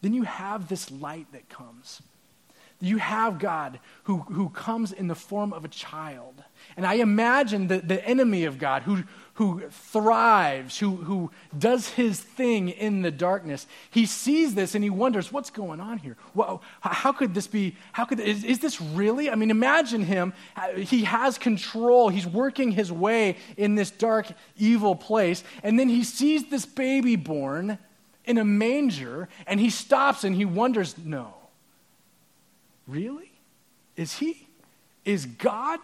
Then 0.00 0.14
you 0.14 0.22
have 0.22 0.68
this 0.68 0.90
light 0.90 1.26
that 1.32 1.50
comes. 1.50 2.00
You 2.80 2.96
have 2.96 3.38
God 3.38 3.78
who, 4.04 4.20
who 4.20 4.48
comes 4.48 4.90
in 4.90 5.06
the 5.06 5.14
form 5.14 5.52
of 5.52 5.66
a 5.66 5.68
child. 5.68 6.42
And 6.78 6.86
I 6.86 6.94
imagine 6.94 7.66
the, 7.66 7.80
the 7.80 8.02
enemy 8.08 8.44
of 8.44 8.58
God 8.58 8.84
who, 8.84 9.04
who 9.40 9.62
thrives, 9.70 10.78
who, 10.80 10.96
who 10.96 11.30
does 11.58 11.88
his 11.88 12.20
thing 12.20 12.68
in 12.68 13.00
the 13.00 13.10
darkness, 13.10 13.66
he 13.90 14.04
sees 14.04 14.54
this 14.54 14.74
and 14.74 14.84
he 14.84 14.90
wonders, 14.90 15.32
what's 15.32 15.48
going 15.48 15.80
on 15.80 15.96
here? 15.96 16.14
Well, 16.34 16.60
how 16.82 17.12
could 17.12 17.32
this 17.32 17.46
be? 17.46 17.74
How 17.92 18.04
could, 18.04 18.20
is, 18.20 18.44
is 18.44 18.58
this 18.58 18.82
really? 18.82 19.30
I 19.30 19.36
mean, 19.36 19.50
imagine 19.50 20.02
him. 20.02 20.34
He 20.76 21.04
has 21.04 21.38
control. 21.38 22.10
He's 22.10 22.26
working 22.26 22.70
his 22.70 22.92
way 22.92 23.38
in 23.56 23.76
this 23.76 23.90
dark, 23.90 24.26
evil 24.58 24.94
place. 24.94 25.42
And 25.62 25.78
then 25.78 25.88
he 25.88 26.04
sees 26.04 26.50
this 26.50 26.66
baby 26.66 27.16
born 27.16 27.78
in 28.26 28.36
a 28.36 28.44
manger 28.44 29.30
and 29.46 29.58
he 29.58 29.70
stops 29.70 30.22
and 30.22 30.36
he 30.36 30.44
wonders, 30.44 30.96
no. 31.02 31.32
Really? 32.86 33.32
Is 33.96 34.18
he? 34.18 34.46
Is 35.06 35.24
God 35.24 35.80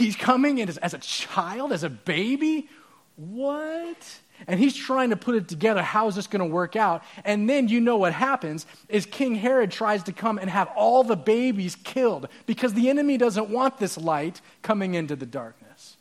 He's 0.00 0.16
coming 0.16 0.60
as, 0.62 0.78
as 0.78 0.94
a 0.94 0.98
child, 0.98 1.72
as 1.72 1.84
a 1.84 1.90
baby. 1.90 2.68
What? 3.16 4.20
And 4.46 4.58
he's 4.58 4.74
trying 4.74 5.10
to 5.10 5.16
put 5.16 5.34
it 5.34 5.46
together. 5.46 5.82
How 5.82 6.08
is 6.08 6.14
this 6.14 6.26
going 6.26 6.40
to 6.40 6.52
work 6.52 6.74
out? 6.74 7.02
And 7.22 7.48
then 7.48 7.68
you 7.68 7.80
know 7.80 7.98
what 7.98 8.14
happens 8.14 8.64
is 8.88 9.04
King 9.04 9.34
Herod 9.34 9.70
tries 9.70 10.02
to 10.04 10.12
come 10.12 10.38
and 10.38 10.48
have 10.48 10.68
all 10.74 11.04
the 11.04 11.16
babies 11.16 11.76
killed 11.84 12.28
because 12.46 12.72
the 12.72 12.88
enemy 12.88 13.18
doesn't 13.18 13.50
want 13.50 13.76
this 13.76 13.98
light 13.98 14.40
coming 14.62 14.94
into 14.94 15.16
the 15.16 15.26
darkness. 15.26 15.98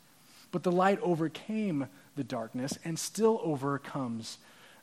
But 0.52 0.64
the 0.64 0.72
light 0.72 1.00
overcame 1.02 1.88
the 2.16 2.24
darkness 2.24 2.80
and 2.86 2.98
still 2.98 3.42
overcomes 3.44 4.38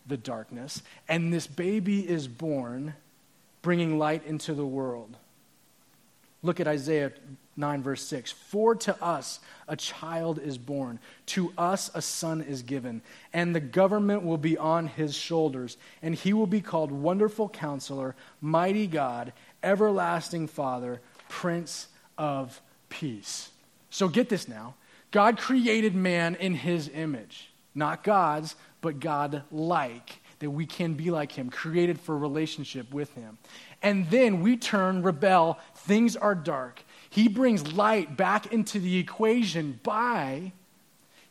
the 0.06 0.18
darkness. 0.18 0.82
And 1.08 1.32
this 1.32 1.46
baby 1.46 2.06
is 2.06 2.28
born, 2.28 2.94
bringing 3.62 3.98
light 3.98 4.26
into 4.26 4.52
the 4.52 4.66
world. 4.66 5.16
Look 6.42 6.60
at 6.60 6.68
Isaiah 6.68 7.12
9, 7.56 7.82
verse 7.82 8.02
6 8.02 8.32
For 8.32 8.74
to 8.74 9.02
us 9.02 9.40
a 9.68 9.76
child 9.76 10.38
is 10.38 10.58
born, 10.58 10.98
to 11.26 11.52
us 11.56 11.90
a 11.94 12.02
son 12.02 12.42
is 12.42 12.62
given, 12.62 13.02
and 13.32 13.54
the 13.54 13.60
government 13.60 14.22
will 14.22 14.38
be 14.38 14.58
on 14.58 14.86
his 14.86 15.14
shoulders, 15.14 15.76
and 16.02 16.14
he 16.14 16.32
will 16.32 16.46
be 16.46 16.60
called 16.60 16.92
Wonderful 16.92 17.48
Counselor, 17.48 18.14
Mighty 18.40 18.86
God, 18.86 19.32
Everlasting 19.62 20.48
Father, 20.48 21.00
Prince 21.28 21.88
of 22.18 22.60
Peace. 22.88 23.50
So 23.90 24.08
get 24.08 24.28
this 24.28 24.48
now 24.48 24.74
God 25.10 25.38
created 25.38 25.94
man 25.94 26.34
in 26.34 26.54
his 26.54 26.90
image, 26.92 27.50
not 27.74 28.04
God's, 28.04 28.54
but 28.82 29.00
God 29.00 29.42
like, 29.50 30.20
that 30.40 30.50
we 30.50 30.66
can 30.66 30.94
be 30.94 31.10
like 31.10 31.32
him, 31.32 31.48
created 31.48 31.98
for 31.98 32.16
relationship 32.16 32.92
with 32.92 33.14
him. 33.14 33.38
And 33.82 34.10
then 34.10 34.42
we 34.42 34.56
turn, 34.56 35.02
rebel, 35.02 35.58
things 35.74 36.16
are 36.16 36.34
dark 36.34 36.82
he 37.16 37.28
brings 37.28 37.72
light 37.72 38.14
back 38.14 38.52
into 38.52 38.78
the 38.78 38.98
equation 38.98 39.80
by 39.82 40.52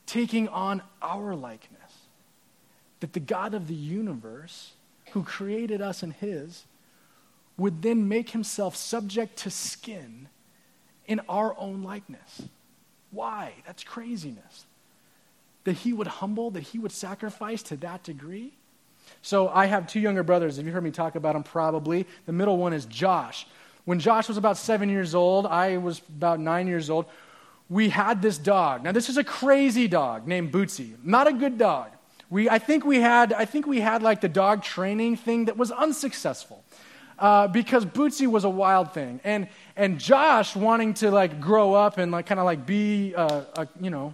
taking 0.07 0.47
on 0.47 0.81
our 0.99 1.35
likeness. 1.35 2.07
That 3.01 3.13
the 3.13 3.19
God 3.19 3.53
of 3.53 3.67
the 3.67 3.75
universe, 3.75 4.71
who 5.11 5.21
created 5.21 5.83
us 5.83 6.01
in 6.01 6.09
His, 6.09 6.63
would 7.55 7.83
then 7.83 8.07
make 8.07 8.31
Himself 8.31 8.75
subject 8.75 9.37
to 9.37 9.51
skin 9.51 10.27
in 11.05 11.21
our 11.29 11.55
own 11.55 11.83
likeness. 11.83 12.41
Why? 13.11 13.53
That's 13.67 13.83
craziness. 13.83 14.65
That 15.65 15.73
He 15.73 15.93
would 15.93 16.07
humble, 16.07 16.49
that 16.49 16.63
He 16.63 16.79
would 16.79 16.93
sacrifice 16.93 17.61
to 17.61 17.75
that 17.77 18.01
degree. 18.01 18.53
So 19.21 19.49
I 19.49 19.67
have 19.67 19.85
two 19.85 19.99
younger 19.99 20.23
brothers. 20.23 20.57
Have 20.57 20.65
you 20.65 20.71
heard 20.71 20.83
me 20.83 20.89
talk 20.89 21.13
about 21.13 21.33
them? 21.33 21.43
Probably. 21.43 22.07
The 22.25 22.33
middle 22.33 22.57
one 22.57 22.73
is 22.73 22.85
Josh. 22.85 23.45
When 23.85 23.99
Josh 23.99 24.27
was 24.27 24.37
about 24.37 24.57
seven 24.57 24.89
years 24.89 25.15
old, 25.15 25.45
I 25.45 25.77
was 25.77 26.01
about 26.09 26.39
nine 26.39 26.67
years 26.67 26.89
old, 26.89 27.05
we 27.69 27.89
had 27.89 28.21
this 28.21 28.37
dog. 28.37 28.83
Now, 28.83 28.91
this 28.91 29.09
is 29.09 29.17
a 29.17 29.23
crazy 29.23 29.87
dog 29.87 30.27
named 30.27 30.51
Bootsy. 30.51 30.95
Not 31.03 31.27
a 31.27 31.33
good 31.33 31.57
dog. 31.57 31.91
We, 32.29 32.49
I, 32.49 32.59
think 32.59 32.85
we 32.85 32.99
had, 32.99 33.33
I 33.33 33.45
think 33.45 33.67
we 33.67 33.79
had 33.79 34.01
like 34.01 34.21
the 34.21 34.29
dog 34.29 34.63
training 34.63 35.17
thing 35.17 35.45
that 35.45 35.57
was 35.57 35.71
unsuccessful. 35.71 36.63
Uh, 37.17 37.47
because 37.47 37.85
Bootsy 37.85 38.27
was 38.27 38.43
a 38.43 38.49
wild 38.49 38.93
thing. 38.93 39.21
And, 39.23 39.47
and 39.77 39.99
Josh 39.99 40.53
wanting 40.53 40.95
to 40.95 41.11
like 41.11 41.39
grow 41.39 41.73
up 41.73 41.97
and 41.97 42.11
like 42.11 42.25
kind 42.25 42.39
of 42.39 42.45
like 42.45 42.65
be, 42.65 43.15
uh, 43.15 43.43
a, 43.55 43.67
you 43.79 43.89
know, 43.89 44.13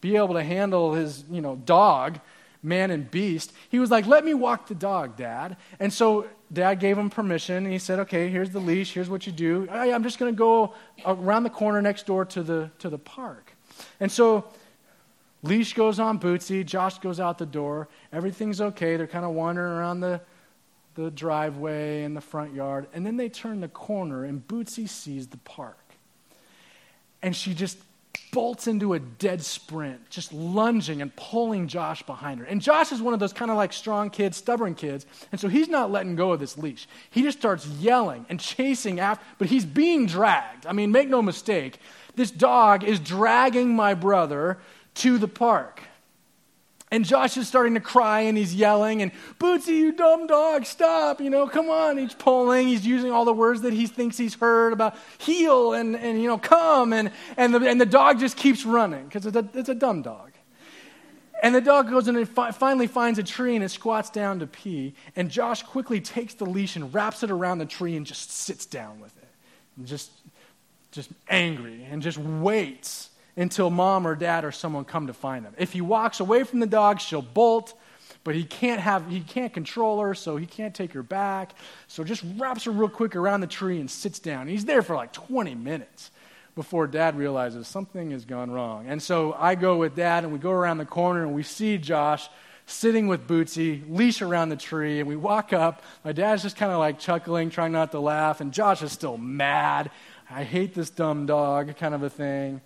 be 0.00 0.16
able 0.16 0.34
to 0.34 0.42
handle 0.42 0.92
his, 0.92 1.24
you 1.30 1.40
know, 1.40 1.54
dog, 1.54 2.18
man 2.62 2.90
and 2.90 3.10
beast, 3.10 3.52
he 3.70 3.78
was 3.78 3.90
like, 3.90 4.06
let 4.06 4.24
me 4.24 4.34
walk 4.34 4.68
the 4.68 4.74
dog, 4.74 5.16
dad. 5.16 5.56
And 5.80 5.92
so 5.92 6.26
dad 6.52 6.76
gave 6.80 6.96
him 6.96 7.10
permission. 7.10 7.56
And 7.64 7.72
he 7.72 7.78
said, 7.78 7.98
okay, 8.00 8.28
here's 8.28 8.50
the 8.50 8.60
leash. 8.60 8.92
Here's 8.92 9.10
what 9.10 9.26
you 9.26 9.32
do. 9.32 9.68
I, 9.70 9.92
I'm 9.92 10.02
just 10.02 10.18
going 10.18 10.32
to 10.32 10.38
go 10.38 10.74
around 11.04 11.42
the 11.42 11.50
corner 11.50 11.82
next 11.82 12.06
door 12.06 12.24
to 12.26 12.42
the, 12.42 12.70
to 12.78 12.88
the 12.88 12.98
park. 12.98 13.52
And 13.98 14.10
so 14.10 14.44
leash 15.42 15.74
goes 15.74 15.98
on 15.98 16.18
Bootsy. 16.18 16.64
Josh 16.64 16.98
goes 16.98 17.18
out 17.18 17.38
the 17.38 17.46
door. 17.46 17.88
Everything's 18.12 18.60
okay. 18.60 18.96
They're 18.96 19.06
kind 19.06 19.24
of 19.24 19.32
wandering 19.32 19.72
around 19.72 20.00
the, 20.00 20.20
the 20.94 21.10
driveway 21.10 22.04
and 22.04 22.16
the 22.16 22.20
front 22.20 22.54
yard. 22.54 22.86
And 22.92 23.04
then 23.04 23.16
they 23.16 23.28
turn 23.28 23.60
the 23.60 23.68
corner, 23.68 24.24
and 24.24 24.46
Bootsy 24.46 24.88
sees 24.88 25.26
the 25.28 25.38
park. 25.38 25.78
And 27.22 27.34
she 27.34 27.54
just 27.54 27.78
bolts 28.32 28.66
into 28.66 28.94
a 28.94 28.98
dead 28.98 29.42
sprint, 29.42 30.08
just 30.10 30.32
lunging 30.32 31.02
and 31.02 31.14
pulling 31.16 31.68
Josh 31.68 32.02
behind 32.02 32.40
her. 32.40 32.46
And 32.46 32.60
Josh 32.60 32.90
is 32.90 33.02
one 33.02 33.14
of 33.14 33.20
those 33.20 33.32
kind 33.32 33.50
of 33.50 33.56
like 33.56 33.72
strong 33.72 34.10
kids, 34.10 34.36
stubborn 34.36 34.74
kids, 34.74 35.06
and 35.30 35.40
so 35.40 35.48
he's 35.48 35.68
not 35.68 35.90
letting 35.90 36.16
go 36.16 36.32
of 36.32 36.40
this 36.40 36.56
leash. 36.56 36.88
He 37.10 37.22
just 37.22 37.38
starts 37.38 37.66
yelling 37.66 38.26
and 38.28 38.40
chasing 38.40 39.00
after, 39.00 39.24
but 39.38 39.48
he's 39.48 39.64
being 39.64 40.06
dragged. 40.06 40.66
I 40.66 40.72
mean, 40.72 40.90
make 40.92 41.08
no 41.08 41.22
mistake, 41.22 41.78
this 42.16 42.30
dog 42.30 42.84
is 42.84 42.98
dragging 42.98 43.74
my 43.74 43.94
brother 43.94 44.58
to 44.94 45.18
the 45.18 45.28
park. 45.28 45.82
And 46.92 47.06
Josh 47.06 47.38
is 47.38 47.48
starting 47.48 47.72
to 47.72 47.80
cry 47.80 48.20
and 48.20 48.36
he's 48.36 48.54
yelling, 48.54 49.00
and 49.00 49.12
Bootsy, 49.40 49.68
you 49.68 49.92
dumb 49.92 50.26
dog, 50.26 50.66
stop, 50.66 51.22
you 51.22 51.30
know, 51.30 51.48
come 51.48 51.70
on. 51.70 51.96
He's 51.96 52.12
pulling, 52.12 52.68
he's 52.68 52.86
using 52.86 53.10
all 53.10 53.24
the 53.24 53.32
words 53.32 53.62
that 53.62 53.72
he 53.72 53.86
thinks 53.86 54.18
he's 54.18 54.34
heard 54.34 54.74
about 54.74 54.94
heel 55.16 55.72
and, 55.72 55.96
and 55.96 56.20
you 56.20 56.28
know, 56.28 56.36
come, 56.36 56.92
and, 56.92 57.10
and, 57.38 57.54
the, 57.54 57.66
and 57.66 57.80
the 57.80 57.86
dog 57.86 58.20
just 58.20 58.36
keeps 58.36 58.66
running 58.66 59.06
because 59.06 59.24
it's 59.24 59.36
a, 59.36 59.48
it's 59.54 59.70
a 59.70 59.74
dumb 59.74 60.02
dog. 60.02 60.32
And 61.42 61.54
the 61.54 61.62
dog 61.62 61.88
goes 61.88 62.08
and 62.08 62.18
it 62.18 62.28
fi- 62.28 62.50
finally 62.50 62.88
finds 62.88 63.18
a 63.18 63.22
tree 63.22 63.54
and 63.54 63.64
it 63.64 63.70
squats 63.70 64.10
down 64.10 64.40
to 64.40 64.46
pee. 64.46 64.94
And 65.16 65.30
Josh 65.30 65.62
quickly 65.62 65.98
takes 65.98 66.34
the 66.34 66.44
leash 66.44 66.76
and 66.76 66.92
wraps 66.92 67.22
it 67.22 67.30
around 67.30 67.56
the 67.56 67.66
tree 67.66 67.96
and 67.96 68.04
just 68.04 68.30
sits 68.30 68.66
down 68.66 69.00
with 69.00 69.16
it. 69.16 69.28
And 69.78 69.86
just, 69.86 70.10
just 70.90 71.08
angry 71.26 71.84
and 71.90 72.02
just 72.02 72.18
waits 72.18 73.08
until 73.36 73.70
mom 73.70 74.06
or 74.06 74.14
dad 74.14 74.44
or 74.44 74.52
someone 74.52 74.84
come 74.84 75.06
to 75.06 75.12
find 75.12 75.44
him. 75.44 75.54
If 75.58 75.72
he 75.72 75.80
walks 75.80 76.20
away 76.20 76.44
from 76.44 76.60
the 76.60 76.66
dog, 76.66 77.00
she'll 77.00 77.22
bolt, 77.22 77.74
but 78.24 78.34
he 78.34 78.44
can't 78.44 78.80
have 78.80 79.08
he 79.08 79.20
can't 79.20 79.52
control 79.52 80.00
her, 80.00 80.14
so 80.14 80.36
he 80.36 80.46
can't 80.46 80.74
take 80.74 80.92
her 80.92 81.02
back. 81.02 81.54
So 81.88 82.04
just 82.04 82.24
wraps 82.36 82.64
her 82.64 82.70
real 82.70 82.88
quick 82.88 83.16
around 83.16 83.40
the 83.40 83.46
tree 83.46 83.80
and 83.80 83.90
sits 83.90 84.18
down. 84.18 84.48
He's 84.48 84.64
there 84.64 84.82
for 84.82 84.94
like 84.94 85.12
20 85.12 85.54
minutes 85.54 86.10
before 86.54 86.86
dad 86.86 87.16
realizes 87.16 87.66
something 87.66 88.10
has 88.10 88.24
gone 88.24 88.50
wrong. 88.50 88.86
And 88.86 89.02
so 89.02 89.34
I 89.38 89.54
go 89.54 89.78
with 89.78 89.96
dad 89.96 90.24
and 90.24 90.32
we 90.32 90.38
go 90.38 90.50
around 90.50 90.78
the 90.78 90.84
corner 90.84 91.22
and 91.22 91.34
we 91.34 91.42
see 91.42 91.78
Josh 91.78 92.28
sitting 92.66 93.08
with 93.08 93.26
Bootsy, 93.26 93.82
leash 93.88 94.22
around 94.22 94.50
the 94.50 94.56
tree, 94.56 95.00
and 95.00 95.08
we 95.08 95.16
walk 95.16 95.52
up. 95.52 95.82
My 96.04 96.12
dad's 96.12 96.42
just 96.42 96.56
kind 96.56 96.72
of 96.72 96.78
like 96.78 96.98
chuckling, 96.98 97.50
trying 97.50 97.72
not 97.72 97.92
to 97.92 98.00
laugh, 98.00 98.40
and 98.40 98.52
Josh 98.52 98.82
is 98.82 98.92
still 98.92 99.18
mad. 99.18 99.90
I 100.30 100.44
hate 100.44 100.74
this 100.74 100.88
dumb 100.90 101.26
dog, 101.26 101.76
kind 101.76 101.94
of 101.94 102.02
a 102.02 102.10
thing. 102.10 102.60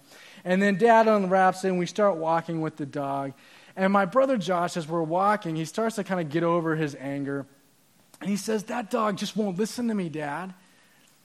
And 0.46 0.62
then 0.62 0.76
dad 0.76 1.08
unwraps 1.08 1.64
it, 1.64 1.70
and 1.70 1.78
we 1.78 1.86
start 1.86 2.16
walking 2.16 2.60
with 2.60 2.76
the 2.76 2.86
dog. 2.86 3.32
And 3.74 3.92
my 3.92 4.04
brother 4.04 4.36
Josh, 4.36 4.76
as 4.76 4.86
we're 4.86 5.02
walking, 5.02 5.56
he 5.56 5.64
starts 5.64 5.96
to 5.96 6.04
kind 6.04 6.20
of 6.20 6.30
get 6.30 6.44
over 6.44 6.76
his 6.76 6.94
anger. 6.94 7.44
And 8.20 8.30
he 8.30 8.36
says, 8.36 8.62
That 8.64 8.88
dog 8.88 9.16
just 9.16 9.36
won't 9.36 9.58
listen 9.58 9.88
to 9.88 9.94
me, 9.94 10.08
Dad. 10.08 10.54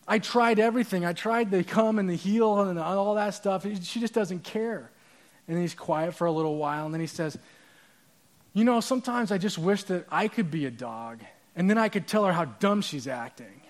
I 0.08 0.18
tried 0.18 0.60
everything. 0.60 1.06
I 1.06 1.14
tried 1.14 1.52
the 1.52 1.64
come 1.64 2.00
and 2.00 2.10
the 2.10 2.16
heel 2.16 2.62
and 2.62 2.80
all 2.80 3.14
that 3.14 3.36
stuff. 3.36 3.64
She 3.84 4.00
just 4.00 4.16
doesn't 4.16 4.44
care. 4.44 4.90
And 5.48 5.60
he's 5.60 5.76
quiet 5.76 6.16
for 6.16 6.26
a 6.26 6.32
little 6.32 6.58
while. 6.58 6.86
And 6.86 6.94
then 6.94 7.00
he 7.00 7.08
says, 7.08 7.38
You 8.54 8.64
know, 8.64 8.80
sometimes 8.80 9.32
I 9.32 9.38
just 9.38 9.60
wish 9.60 9.84
that 9.84 10.08
I 10.12 10.30
could 10.30 10.50
be 10.50 10.66
a 10.66 10.72
dog. 10.72 11.20
And 11.56 11.70
then 11.70 11.78
I 11.78 11.90
could 11.90 12.08
tell 12.08 12.26
her 12.26 12.34
how 12.34 12.46
dumb 12.46 12.82
she's 12.82 13.08
acting. 13.08 13.61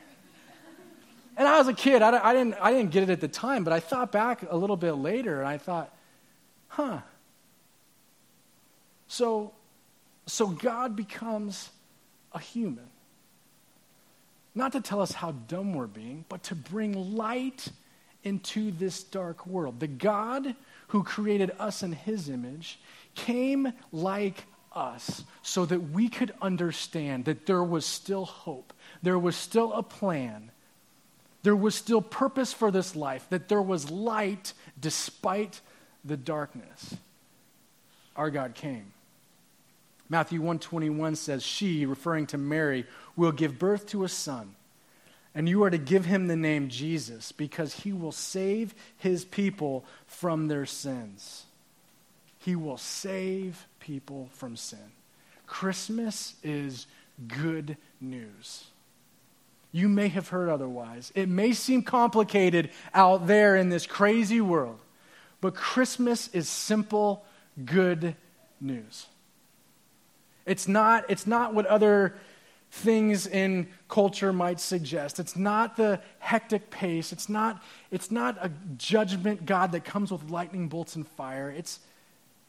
Was 1.62 1.68
a 1.68 1.74
kid, 1.76 2.02
I, 2.02 2.28
I, 2.28 2.34
didn't, 2.34 2.56
I 2.60 2.72
didn't 2.72 2.90
get 2.90 3.04
it 3.04 3.12
at 3.12 3.22
the 3.22 3.28
time, 3.28 3.64
but 3.64 3.72
I 3.72 3.80
thought 3.80 4.12
back 4.12 4.42
a 4.50 4.58
little 4.58 4.76
bit 4.76 4.94
later 4.94 5.42
and 5.42 5.48
I 5.48 5.60
thought, 5.60 5.94
huh. 6.70 7.02
So, 9.08 9.54
so 10.26 10.48
God 10.48 10.96
becomes 10.96 11.70
a 12.34 12.40
human. 12.40 12.88
Not 14.56 14.72
to 14.72 14.82
tell 14.82 15.02
us 15.02 15.12
how 15.12 15.34
dumb 15.34 15.76
we're 15.76 15.86
being, 15.86 16.26
but 16.30 16.42
to 16.46 16.56
bring 16.56 17.16
light 17.16 17.68
into 18.24 18.72
this 18.72 19.04
dark 19.04 19.46
world. 19.46 19.80
The 19.80 19.86
God 19.86 20.56
who 20.88 21.04
created 21.04 21.52
us 21.60 21.84
in 21.84 21.92
his 21.92 22.28
image 22.28 22.80
came 23.14 23.72
like 23.92 24.46
us 24.74 25.24
so 25.44 25.68
that 25.68 25.92
we 25.92 26.10
could 26.10 26.34
understand 26.42 27.26
that 27.26 27.46
there 27.46 27.64
was 27.64 27.86
still 27.86 28.26
hope, 28.26 28.74
there 29.04 29.20
was 29.20 29.36
still 29.36 29.74
a 29.74 29.84
plan 29.84 30.50
there 31.44 31.56
was 31.56 31.76
still 31.76 32.02
purpose 32.02 32.54
for 32.54 32.72
this 32.72 32.96
life, 32.96 33.28
that 33.30 33.50
there 33.50 33.62
was 33.62 33.90
light 33.90 34.54
despite 34.80 35.62
the 36.06 36.18
darkness. 36.18 36.96
Our 38.16 38.30
God 38.30 38.54
came. 38.54 38.94
Matthew 40.10 40.40
121 40.40 41.16
says, 41.16 41.42
She, 41.42 41.86
referring 41.86 42.28
to 42.28 42.38
Mary, 42.38 42.86
will 43.16 43.32
give 43.32 43.58
birth 43.58 43.88
to 43.88 44.04
a 44.04 44.10
son, 44.10 44.56
and 45.34 45.48
you 45.48 45.64
are 45.64 45.70
to 45.70 45.78
give 45.78 46.06
him 46.06 46.28
the 46.28 46.36
name 46.36 46.68
Jesus, 46.68 47.32
because 47.32 47.74
he 47.74 47.94
will 47.94 48.12
save 48.12 48.76
his 48.98 49.24
people 49.24 49.86
from 50.06 50.48
their 50.48 50.66
sins. 50.66 51.46
He 52.40 52.56
will 52.56 52.78
save 52.78 53.68
people 53.80 54.30
from 54.34 54.58
sin. 54.58 54.92
Christmas 55.48 56.36
is 56.44 56.88
good 57.28 57.78
news. 58.00 58.66
You 59.72 59.88
may 59.88 60.10
have 60.10 60.30
heard 60.30 60.50
otherwise. 60.50 61.12
It 61.16 61.30
may 61.30 61.54
seem 61.54 61.84
complicated 61.84 62.72
out 62.94 63.28
there 63.28 63.56
in 63.56 63.70
this 63.70 63.86
crazy 63.86 64.42
world, 64.42 64.80
but 65.40 65.56
Christmas 65.56 66.28
is 66.30 66.50
simple, 66.50 67.26
good 67.64 68.16
news. 68.60 69.08
It's 70.46 70.68
not, 70.68 71.06
it's 71.10 71.26
not 71.26 71.54
what 71.54 71.66
other 71.68 72.16
things 72.72 73.28
in 73.28 73.68
culture 73.90 74.32
might 74.32 74.60
suggest. 74.60 75.20
It's 75.20 75.36
not 75.36 75.76
the 75.76 76.02
hectic 76.20 76.70
pace. 76.70 77.12
It's 77.12 77.30
not, 77.30 77.62
it's 77.92 78.12
not 78.12 78.38
a 78.42 78.52
judgment 78.78 79.46
God 79.46 79.74
that 79.74 79.84
comes 79.84 80.12
with 80.12 80.30
lightning 80.30 80.68
bolts 80.68 80.96
and 80.96 81.08
fire. 81.08 81.50
It's, 81.50 81.80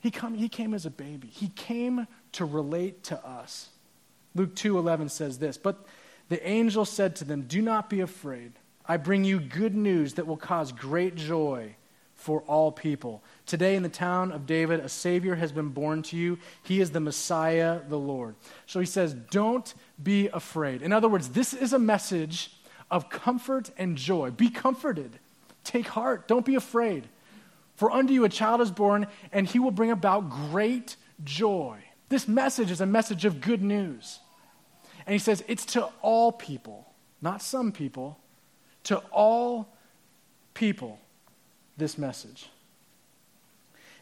he, 0.00 0.10
come, 0.10 0.34
he 0.34 0.48
came 0.48 0.74
as 0.74 0.86
a 0.86 0.90
baby. 0.90 1.28
He 1.28 1.48
came 1.48 2.06
to 2.32 2.44
relate 2.44 3.02
to 3.04 3.26
us. 3.26 3.68
Luke 4.34 4.54
2.11 4.54 5.10
says 5.10 5.38
this, 5.38 5.58
but 5.58 5.84
the 6.28 6.46
angel 6.46 6.84
said 6.84 7.16
to 7.16 7.24
them, 7.24 7.42
Do 7.42 7.62
not 7.62 7.90
be 7.90 8.00
afraid. 8.00 8.52
I 8.86 8.96
bring 8.96 9.24
you 9.24 9.40
good 9.40 9.74
news 9.74 10.14
that 10.14 10.26
will 10.26 10.36
cause 10.36 10.72
great 10.72 11.14
joy 11.14 11.76
for 12.14 12.40
all 12.42 12.70
people. 12.70 13.22
Today, 13.46 13.74
in 13.74 13.82
the 13.82 13.88
town 13.88 14.32
of 14.32 14.46
David, 14.46 14.80
a 14.80 14.88
Savior 14.88 15.34
has 15.34 15.52
been 15.52 15.70
born 15.70 16.02
to 16.04 16.16
you. 16.16 16.38
He 16.62 16.80
is 16.80 16.90
the 16.90 17.00
Messiah, 17.00 17.80
the 17.88 17.98
Lord. 17.98 18.36
So 18.66 18.80
he 18.80 18.86
says, 18.86 19.14
Don't 19.14 19.72
be 20.02 20.28
afraid. 20.28 20.82
In 20.82 20.92
other 20.92 21.08
words, 21.08 21.30
this 21.30 21.52
is 21.52 21.72
a 21.72 21.78
message 21.78 22.52
of 22.90 23.08
comfort 23.08 23.70
and 23.76 23.96
joy. 23.96 24.30
Be 24.30 24.50
comforted. 24.50 25.18
Take 25.64 25.88
heart. 25.88 26.28
Don't 26.28 26.46
be 26.46 26.54
afraid. 26.54 27.08
For 27.76 27.90
unto 27.90 28.12
you 28.12 28.24
a 28.24 28.28
child 28.28 28.60
is 28.60 28.70
born, 28.70 29.06
and 29.32 29.46
he 29.46 29.58
will 29.58 29.70
bring 29.70 29.90
about 29.90 30.30
great 30.30 30.96
joy. 31.24 31.78
This 32.08 32.28
message 32.28 32.70
is 32.70 32.80
a 32.80 32.86
message 32.86 33.24
of 33.24 33.40
good 33.40 33.62
news. 33.62 34.20
And 35.06 35.12
he 35.12 35.18
says, 35.18 35.44
It's 35.48 35.64
to 35.66 35.88
all 36.00 36.32
people, 36.32 36.86
not 37.20 37.42
some 37.42 37.72
people, 37.72 38.18
to 38.84 38.98
all 39.10 39.68
people, 40.54 40.98
this 41.76 41.98
message. 41.98 42.48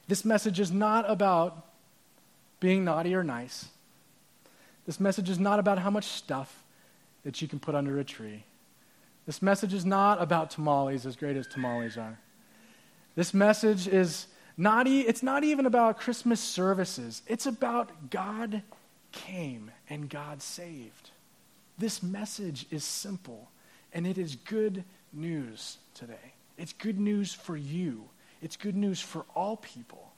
This 0.09 0.25
message 0.25 0.59
is 0.59 0.73
not 0.73 1.09
about 1.09 1.67
being 2.59 2.85
naughty 2.85 3.15
or 3.15 3.23
nice. 3.23 3.69
This 4.87 4.99
message 4.99 5.31
is 5.31 5.39
not 5.39 5.61
about 5.61 5.79
how 5.79 5.91
much 5.91 6.05
stuff 6.05 6.65
that 7.25 7.41
you 7.41 7.49
can 7.49 7.61
put 7.61 7.75
under 7.75 7.99
a 7.99 8.05
tree. 8.05 8.45
This 9.27 9.43
message 9.43 9.75
is 9.75 9.85
not 9.85 10.21
about 10.21 10.51
tamales, 10.51 11.07
as 11.07 11.15
great 11.17 11.37
as 11.37 11.47
tamales 11.47 11.97
are. 11.97 12.19
This 13.15 13.33
message 13.33 13.87
is 13.87 14.27
not, 14.57 14.87
e- 14.87 15.03
it's 15.03 15.23
not 15.23 15.45
even 15.45 15.67
about 15.67 15.99
Christmas 15.99 16.41
services. 16.41 17.23
It's 17.27 17.47
about 17.47 18.11
God 18.11 18.63
came 19.13 19.71
and 19.89 20.09
God 20.09 20.43
saved. 20.43 21.11
This 21.79 22.03
message 22.03 22.67
is 22.71 22.85
simple, 22.85 23.49
and 23.93 24.07
it 24.07 24.19
is 24.19 24.37
good 24.37 24.85
news 25.13 25.79
today. 25.95 26.35
It's 26.59 26.73
good 26.73 27.01
news 27.01 27.33
for 27.33 27.57
you, 27.57 28.05
it's 28.43 28.57
good 28.57 28.77
news 28.77 29.01
for 29.01 29.25
all 29.35 29.57
people. 29.57 30.13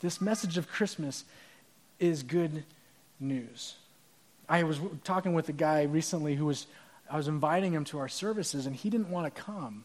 This 0.00 0.20
message 0.20 0.56
of 0.58 0.68
Christmas 0.68 1.24
is 1.98 2.22
good 2.22 2.62
news. 3.18 3.74
I 4.48 4.62
was 4.62 4.80
talking 5.04 5.34
with 5.34 5.48
a 5.48 5.52
guy 5.52 5.82
recently 5.82 6.36
who 6.36 6.46
was, 6.46 6.66
I 7.10 7.16
was 7.16 7.28
inviting 7.28 7.72
him 7.72 7.84
to 7.86 7.98
our 7.98 8.08
services, 8.08 8.66
and 8.66 8.74
he 8.74 8.90
didn't 8.90 9.10
want 9.10 9.32
to 9.32 9.42
come. 9.42 9.84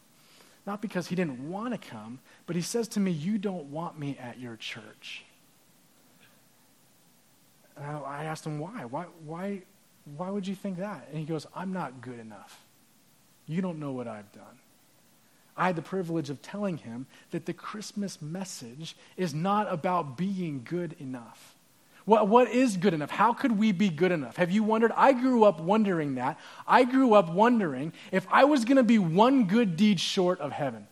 Not 0.66 0.80
because 0.80 1.08
he 1.08 1.14
didn't 1.14 1.50
want 1.50 1.72
to 1.74 1.88
come, 1.90 2.20
but 2.46 2.56
he 2.56 2.62
says 2.62 2.88
to 2.88 3.00
me, 3.00 3.10
You 3.10 3.36
don't 3.36 3.66
want 3.66 3.98
me 3.98 4.16
at 4.18 4.38
your 4.38 4.56
church. 4.56 5.24
And 7.76 7.84
I 7.84 8.24
asked 8.24 8.46
him, 8.46 8.58
Why? 8.58 8.84
Why, 8.84 9.04
why? 9.24 9.62
why 10.16 10.30
would 10.30 10.46
you 10.46 10.54
think 10.54 10.78
that? 10.78 11.08
And 11.08 11.18
he 11.18 11.24
goes, 11.24 11.46
I'm 11.54 11.72
not 11.72 12.00
good 12.00 12.18
enough. 12.18 12.60
You 13.46 13.62
don't 13.62 13.78
know 13.78 13.92
what 13.92 14.06
I've 14.06 14.30
done. 14.32 14.58
I 15.56 15.66
had 15.66 15.76
the 15.76 15.82
privilege 15.82 16.30
of 16.30 16.42
telling 16.42 16.78
him 16.78 17.06
that 17.30 17.46
the 17.46 17.52
Christmas 17.52 18.20
message 18.20 18.96
is 19.16 19.34
not 19.34 19.72
about 19.72 20.16
being 20.16 20.62
good 20.64 20.96
enough. 20.98 21.54
What, 22.06 22.28
what 22.28 22.50
is 22.50 22.76
good 22.76 22.92
enough? 22.92 23.10
How 23.10 23.32
could 23.32 23.58
we 23.58 23.72
be 23.72 23.88
good 23.88 24.12
enough? 24.12 24.36
Have 24.36 24.50
you 24.50 24.62
wondered? 24.62 24.92
I 24.94 25.12
grew 25.12 25.44
up 25.44 25.60
wondering 25.60 26.16
that. 26.16 26.38
I 26.66 26.84
grew 26.84 27.14
up 27.14 27.30
wondering 27.30 27.92
if 28.12 28.26
I 28.30 28.44
was 28.44 28.64
going 28.64 28.76
to 28.76 28.82
be 28.82 28.98
one 28.98 29.46
good 29.46 29.76
deed 29.76 30.00
short 30.00 30.40
of 30.40 30.52
heaven. 30.52 30.86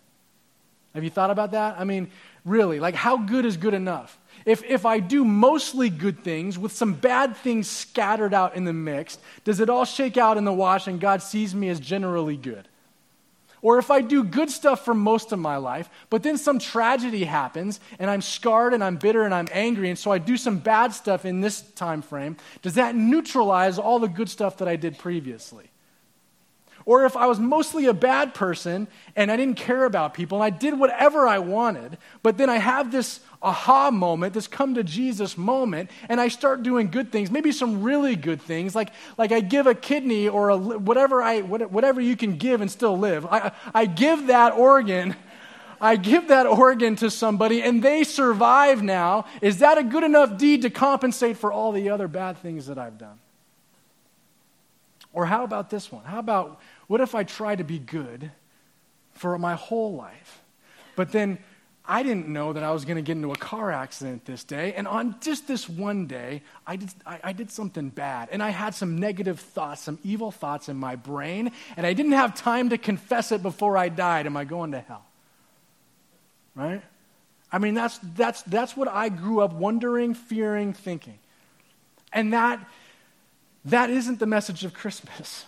Have 0.95 1.05
you 1.05 1.11
thought 1.11 1.31
about 1.31 1.53
that? 1.53 1.77
I 1.79 1.85
mean, 1.85 2.11
really, 2.45 2.81
like 2.81 2.95
how 2.95 3.17
good 3.17 3.45
is 3.45 3.57
good 3.57 3.75
enough? 3.75 4.19
If, 4.45 4.65
if 4.65 4.85
I 4.85 4.99
do 4.99 5.25
mostly 5.25 5.89
good 5.89 6.25
things 6.25 6.59
with 6.59 6.73
some 6.73 6.95
bad 6.95 7.37
things 7.37 7.69
scattered 7.69 8.35
out 8.35 8.57
in 8.57 8.65
the 8.65 8.73
mix, 8.73 9.19
does 9.45 9.61
it 9.61 9.71
all 9.71 9.85
shake 9.85 10.17
out 10.17 10.37
in 10.37 10.45
the 10.45 10.53
wash 10.53 10.87
and 10.87 11.01
God 11.01 11.23
sees 11.23 11.55
me 11.55 11.69
as 11.69 11.79
generally 11.79 12.37
good? 12.37 12.69
Or 13.63 13.79
if 13.79 13.93
I 13.93 14.01
do 14.01 14.25
good 14.25 14.51
stuff 14.51 14.85
for 14.85 14.93
most 14.93 15.31
of 15.31 15.39
my 15.39 15.57
life, 15.57 15.89
but 16.11 16.25
then 16.25 16.37
some 16.37 16.59
tragedy 16.59 17.23
happens 17.23 17.79
and 18.01 18.11
I'm 18.11 18.21
scarred 18.21 18.75
and 18.75 18.83
I'm 18.83 18.97
bitter 18.97 19.23
and 19.23 19.33
I'm 19.33 19.47
angry, 19.53 19.89
and 19.89 19.99
so 19.99 20.11
I 20.11 20.19
do 20.19 20.37
some 20.37 20.59
bad 20.59 20.93
stuff 20.93 21.25
in 21.25 21.41
this 21.41 21.61
time 21.61 22.03
frame, 22.03 22.37
does 22.63 22.75
that 22.75 22.97
neutralize 22.97 23.79
all 23.79 24.01
the 24.01 24.09
good 24.09 24.29
stuff 24.29 24.59
that 24.59 24.67
I 24.67 24.75
did 24.75 24.99
previously? 24.99 25.71
Or 26.85 27.05
if 27.05 27.17
I 27.17 27.27
was 27.27 27.39
mostly 27.39 27.87
a 27.87 27.95
bad 27.95 28.35
person 28.35 28.89
and 29.15 29.31
I 29.31 29.37
didn't 29.37 29.57
care 29.57 29.85
about 29.85 30.15
people 30.15 30.43
and 30.43 30.45
I 30.45 30.57
did 30.57 30.79
whatever 30.79 31.27
I 31.27 31.39
wanted, 31.39 31.99
but 32.23 32.39
then 32.39 32.51
I 32.51 32.57
have 32.57 32.91
this 32.91 33.21
aha 33.43 33.91
moment, 33.91 34.35
this 34.35 34.47
come 34.47 34.75
to 34.75 34.85
Jesus 34.85 35.37
moment, 35.37 35.91
and 36.09 36.21
I 36.21 36.29
start 36.29 36.63
doing 36.63 36.91
good 36.91 37.11
things, 37.11 37.31
maybe 37.31 37.53
some 37.53 37.83
really 37.83 38.17
good 38.17 38.41
things, 38.41 38.75
like, 38.75 38.91
like 39.19 39.33
I 39.33 39.41
give 39.41 39.67
a 39.67 39.75
kidney 39.75 40.29
or 40.29 40.51
a, 40.51 40.57
whatever, 40.57 41.23
I, 41.23 41.41
whatever 41.41 42.01
you 42.01 42.17
can 42.17 42.37
give 42.37 42.61
and 42.61 42.71
still 42.71 42.97
live. 42.99 43.27
I, 43.27 43.53
I 43.75 43.87
give 43.87 44.29
that 44.29 44.53
organ. 44.55 45.17
I 45.81 45.97
give 45.97 46.29
that 46.29 46.47
organ 46.47 46.95
to 46.97 47.11
somebody 47.11 47.61
and 47.61 47.83
they 47.83 48.05
survive 48.05 48.85
now. 48.85 49.27
Is 49.41 49.59
that 49.59 49.79
a 49.79 49.83
good 49.83 50.05
enough 50.05 50.39
deed 50.39 50.63
to 50.63 50.71
compensate 50.71 51.37
for 51.37 51.53
all 51.53 51.73
the 51.73 51.91
other 51.91 52.07
bad 52.07 52.39
things 52.39 52.67
that 52.67 52.79
I've 52.79 52.99
done? 52.99 53.19
Or 55.13 55.27
how 55.27 55.45
about 55.45 55.71
this 55.71 55.93
one? 55.93 56.05
How 56.05 56.19
about 56.19 56.61
what 56.87 57.01
if 57.01 57.15
I 57.15 57.25
try 57.25 57.55
to 57.55 57.65
be 57.65 57.79
good 57.79 58.31
for 59.15 59.39
my 59.39 59.55
whole 59.55 59.95
life, 59.95 60.43
but 60.97 61.13
then 61.13 61.39
I 61.85 62.03
didn't 62.03 62.29
know 62.29 62.53
that 62.53 62.63
I 62.63 62.71
was 62.71 62.85
going 62.85 62.97
to 62.97 63.03
get 63.03 63.17
into 63.17 63.33
a 63.33 63.37
car 63.37 63.73
accident 63.73 64.25
this 64.25 64.45
day. 64.45 64.73
And 64.75 64.87
on 64.87 65.17
just 65.21 65.49
this 65.49 65.69
one 65.69 66.07
day, 66.07 66.43
I 66.67 66.77
did, 66.77 66.91
I, 67.05 67.21
I, 67.25 67.33
did 67.33 67.51
something 67.51 67.89
bad. 67.89 68.29
And 68.31 68.41
I 68.41 68.51
had 68.51 68.75
some 68.75 68.99
negative 68.99 69.41
thoughts, 69.41 69.83
some 69.83 69.99
evil 70.05 70.31
thoughts 70.31 70.69
in 70.69 70.77
my 70.77 70.95
brain. 70.95 71.51
And 71.77 71.85
I 71.85 71.93
didn't 71.93 72.13
have 72.13 72.37
time 72.37 72.71
to 72.71 72.79
confess 72.79 73.33
it 73.33 73.43
before 73.43 73.77
I 73.77 73.89
died. 73.89 74.27
Am 74.27 74.37
I 74.37 74.45
going 74.45 74.73
to 74.73 74.81
hell? 74.81 75.05
Right? 76.55 76.83
I 77.51 77.59
mean, 77.59 77.75
that's, 77.75 77.99
that's, 78.15 78.43
that's 78.43 78.77
what 78.77 78.87
I 78.87 79.09
grew 79.09 79.41
up 79.41 79.53
wondering, 79.53 80.15
fearing, 80.15 80.75
thinking. 80.75 81.19
And 82.13 82.33
that, 82.33 82.65
that 83.65 83.91
isn't 83.91 84.19
the 84.19 84.27
message 84.27 84.65
of 84.65 84.75
Christmas. 84.75 85.45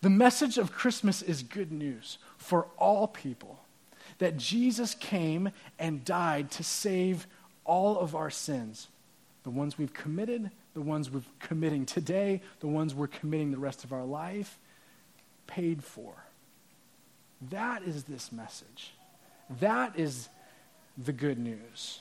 The 0.00 0.10
message 0.10 0.58
of 0.58 0.72
Christmas 0.72 1.22
is 1.22 1.42
good 1.42 1.72
news 1.72 2.18
for 2.36 2.66
all 2.76 3.06
people 3.06 3.60
that 4.18 4.36
Jesus 4.36 4.94
came 4.94 5.50
and 5.78 6.04
died 6.04 6.50
to 6.52 6.64
save 6.64 7.26
all 7.64 7.98
of 7.98 8.14
our 8.14 8.30
sins 8.30 8.88
the 9.46 9.50
ones 9.50 9.78
we've 9.78 9.94
committed, 9.94 10.50
the 10.74 10.80
ones 10.80 11.08
we're 11.08 11.22
committing 11.38 11.86
today, 11.86 12.42
the 12.58 12.66
ones 12.66 12.96
we're 12.96 13.06
committing 13.06 13.52
the 13.52 13.58
rest 13.58 13.84
of 13.84 13.92
our 13.92 14.04
life, 14.04 14.58
paid 15.46 15.84
for. 15.84 16.12
That 17.50 17.84
is 17.84 18.02
this 18.02 18.32
message. 18.32 18.92
That 19.60 19.96
is 19.96 20.28
the 20.98 21.12
good 21.12 21.38
news. 21.38 22.00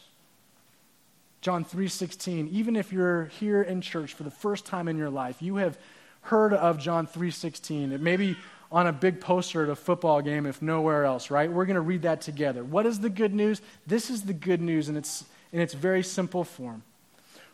John 1.45 1.63
3:16 1.63 2.49
even 2.49 2.75
if 2.75 2.91
you're 2.91 3.25
here 3.25 3.61
in 3.61 3.79
church 3.79 4.15
for 4.15 4.23
the 4.23 4.31
first 4.31 4.65
time 4.65 4.87
in 4.87 4.97
your 4.97 5.11
life 5.11 5.43
you 5.43 5.57
have 5.57 5.77
heard 6.21 6.55
of 6.55 6.79
John 6.79 7.05
3:16 7.05 7.91
it 7.91 8.01
may 8.01 8.17
be 8.17 8.35
on 8.71 8.87
a 8.87 8.91
big 8.91 9.21
poster 9.21 9.63
at 9.63 9.69
a 9.69 9.75
football 9.75 10.21
game, 10.21 10.47
if 10.47 10.59
nowhere 10.59 11.05
else, 11.05 11.29
right? 11.29 11.51
We're 11.51 11.65
going 11.65 11.75
to 11.75 11.81
read 11.81 12.01
that 12.01 12.19
together. 12.19 12.63
What 12.63 12.87
is 12.87 12.99
the 12.99 13.11
good 13.11 13.31
news? 13.31 13.61
This 13.85 14.09
is 14.09 14.23
the 14.23 14.33
good 14.33 14.59
news 14.59 14.89
in 14.89 14.97
its, 14.97 15.25
in 15.53 15.61
its 15.61 15.75
very 15.75 16.01
simple 16.01 16.43
form. 16.43 16.81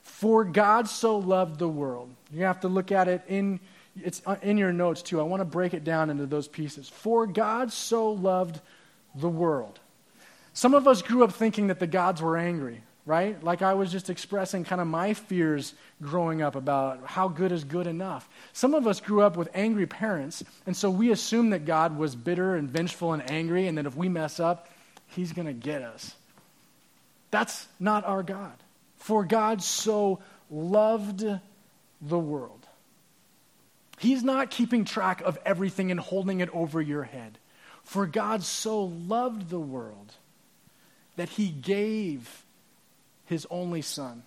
For 0.02 0.46
God 0.46 0.88
so 0.88 1.18
loved 1.18 1.60
the 1.60 1.68
world. 1.68 2.10
You 2.32 2.46
have 2.46 2.62
to 2.62 2.70
look 2.70 2.94
at 2.94 3.10
it 3.10 3.24
in, 3.28 3.60
it's 4.02 4.22
uh, 4.26 4.38
in 4.42 4.58
your 4.58 4.74
notes 4.74 5.02
too. 5.02 5.20
I 5.20 5.24
want 5.24 5.42
to 5.42 5.46
break 5.46 5.74
it 5.74 5.84
down 5.84 6.10
into 6.10 6.26
those 6.26 6.48
pieces. 6.48 6.90
For 6.90 7.28
God 7.28 7.74
so 7.74 8.10
loved 8.10 8.62
the 9.14 9.30
world. 9.30 9.80
Some 10.54 10.74
of 10.74 10.88
us 10.88 11.02
grew 11.02 11.26
up 11.26 11.34
thinking 11.34 11.68
that 11.68 11.80
the 11.80 11.88
gods 11.88 12.22
were 12.22 12.38
angry, 12.38 12.82
right? 13.06 13.44
Like 13.44 13.62
I 13.62 13.74
was 13.74 13.92
just 13.92 14.10
expressing 14.10 14.64
kind 14.64 14.82
of 14.82 14.88
my 14.88 15.14
fears 15.14 15.74
growing 16.02 16.42
up 16.42 16.56
about 16.56 17.06
how 17.06 17.28
good 17.28 17.52
is 17.52 17.64
good 17.64 17.88
enough. 17.88 18.30
Some 18.54 18.74
of 18.74 18.88
us 18.88 19.00
grew 19.00 19.22
up 19.22 19.38
with 19.38 19.50
angry 19.54 19.88
parents, 19.88 20.44
and 20.66 20.76
so 20.76 20.90
we 20.90 21.12
assume 21.12 21.52
that 21.52 21.66
God 21.66 21.98
was 21.98 22.16
bitter 22.16 22.56
and 22.56 22.70
vengeful 22.70 23.14
and 23.14 23.30
angry, 23.30 23.68
and 23.68 23.78
that 23.78 23.86
if 23.86 23.96
we 23.96 24.10
mess 24.10 24.40
up, 24.40 24.70
he's 25.08 25.34
going 25.34 25.48
to 25.48 25.54
get 25.54 25.82
us. 25.82 26.16
That's 27.32 27.68
not 27.80 28.06
our 28.06 28.24
God. 28.24 28.54
For 28.98 29.26
God 29.26 29.64
so 29.64 30.20
loved 30.50 31.26
the 32.02 32.20
world. 32.20 32.68
He's 33.98 34.24
not 34.24 34.50
keeping 34.50 34.84
track 34.84 35.22
of 35.22 35.38
everything 35.46 35.92
and 35.92 36.00
holding 36.00 36.40
it 36.40 36.50
over 36.54 36.82
your 36.82 37.04
head. 37.04 37.38
For 37.84 38.06
God 38.06 38.44
so 38.44 38.84
loved 38.84 39.50
the 39.50 39.60
world 39.60 40.14
that 41.16 41.30
he 41.30 41.50
gave 41.50 42.44
his 43.32 43.48
only 43.50 43.82
son. 43.82 44.22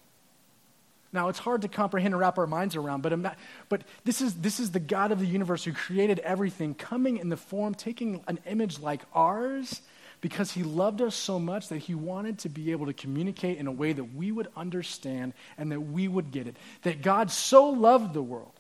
Now, 1.12 1.28
it's 1.28 1.38
hard 1.38 1.62
to 1.62 1.68
comprehend 1.68 2.12
and 2.12 2.20
wrap 2.20 2.38
our 2.38 2.46
minds 2.48 2.74
around, 2.74 3.02
but, 3.02 3.36
but 3.68 3.82
this, 4.02 4.20
is, 4.20 4.34
this 4.34 4.58
is 4.58 4.72
the 4.72 4.80
God 4.80 5.12
of 5.12 5.20
the 5.20 5.26
universe 5.26 5.62
who 5.62 5.72
created 5.72 6.18
everything, 6.18 6.74
coming 6.74 7.18
in 7.18 7.28
the 7.28 7.36
form, 7.36 7.74
taking 7.74 8.24
an 8.26 8.40
image 8.46 8.80
like 8.80 9.02
ours, 9.14 9.80
because 10.20 10.50
he 10.50 10.64
loved 10.64 11.00
us 11.02 11.14
so 11.14 11.38
much 11.38 11.68
that 11.68 11.78
he 11.78 11.94
wanted 11.94 12.38
to 12.40 12.48
be 12.48 12.72
able 12.72 12.86
to 12.86 12.92
communicate 12.94 13.58
in 13.58 13.66
a 13.66 13.72
way 13.72 13.92
that 13.92 14.14
we 14.14 14.32
would 14.32 14.48
understand 14.56 15.34
and 15.58 15.70
that 15.70 15.80
we 15.80 16.08
would 16.08 16.32
get 16.32 16.48
it. 16.48 16.56
That 16.82 17.02
God 17.02 17.30
so 17.30 17.68
loved 17.68 18.14
the 18.14 18.22
world 18.22 18.54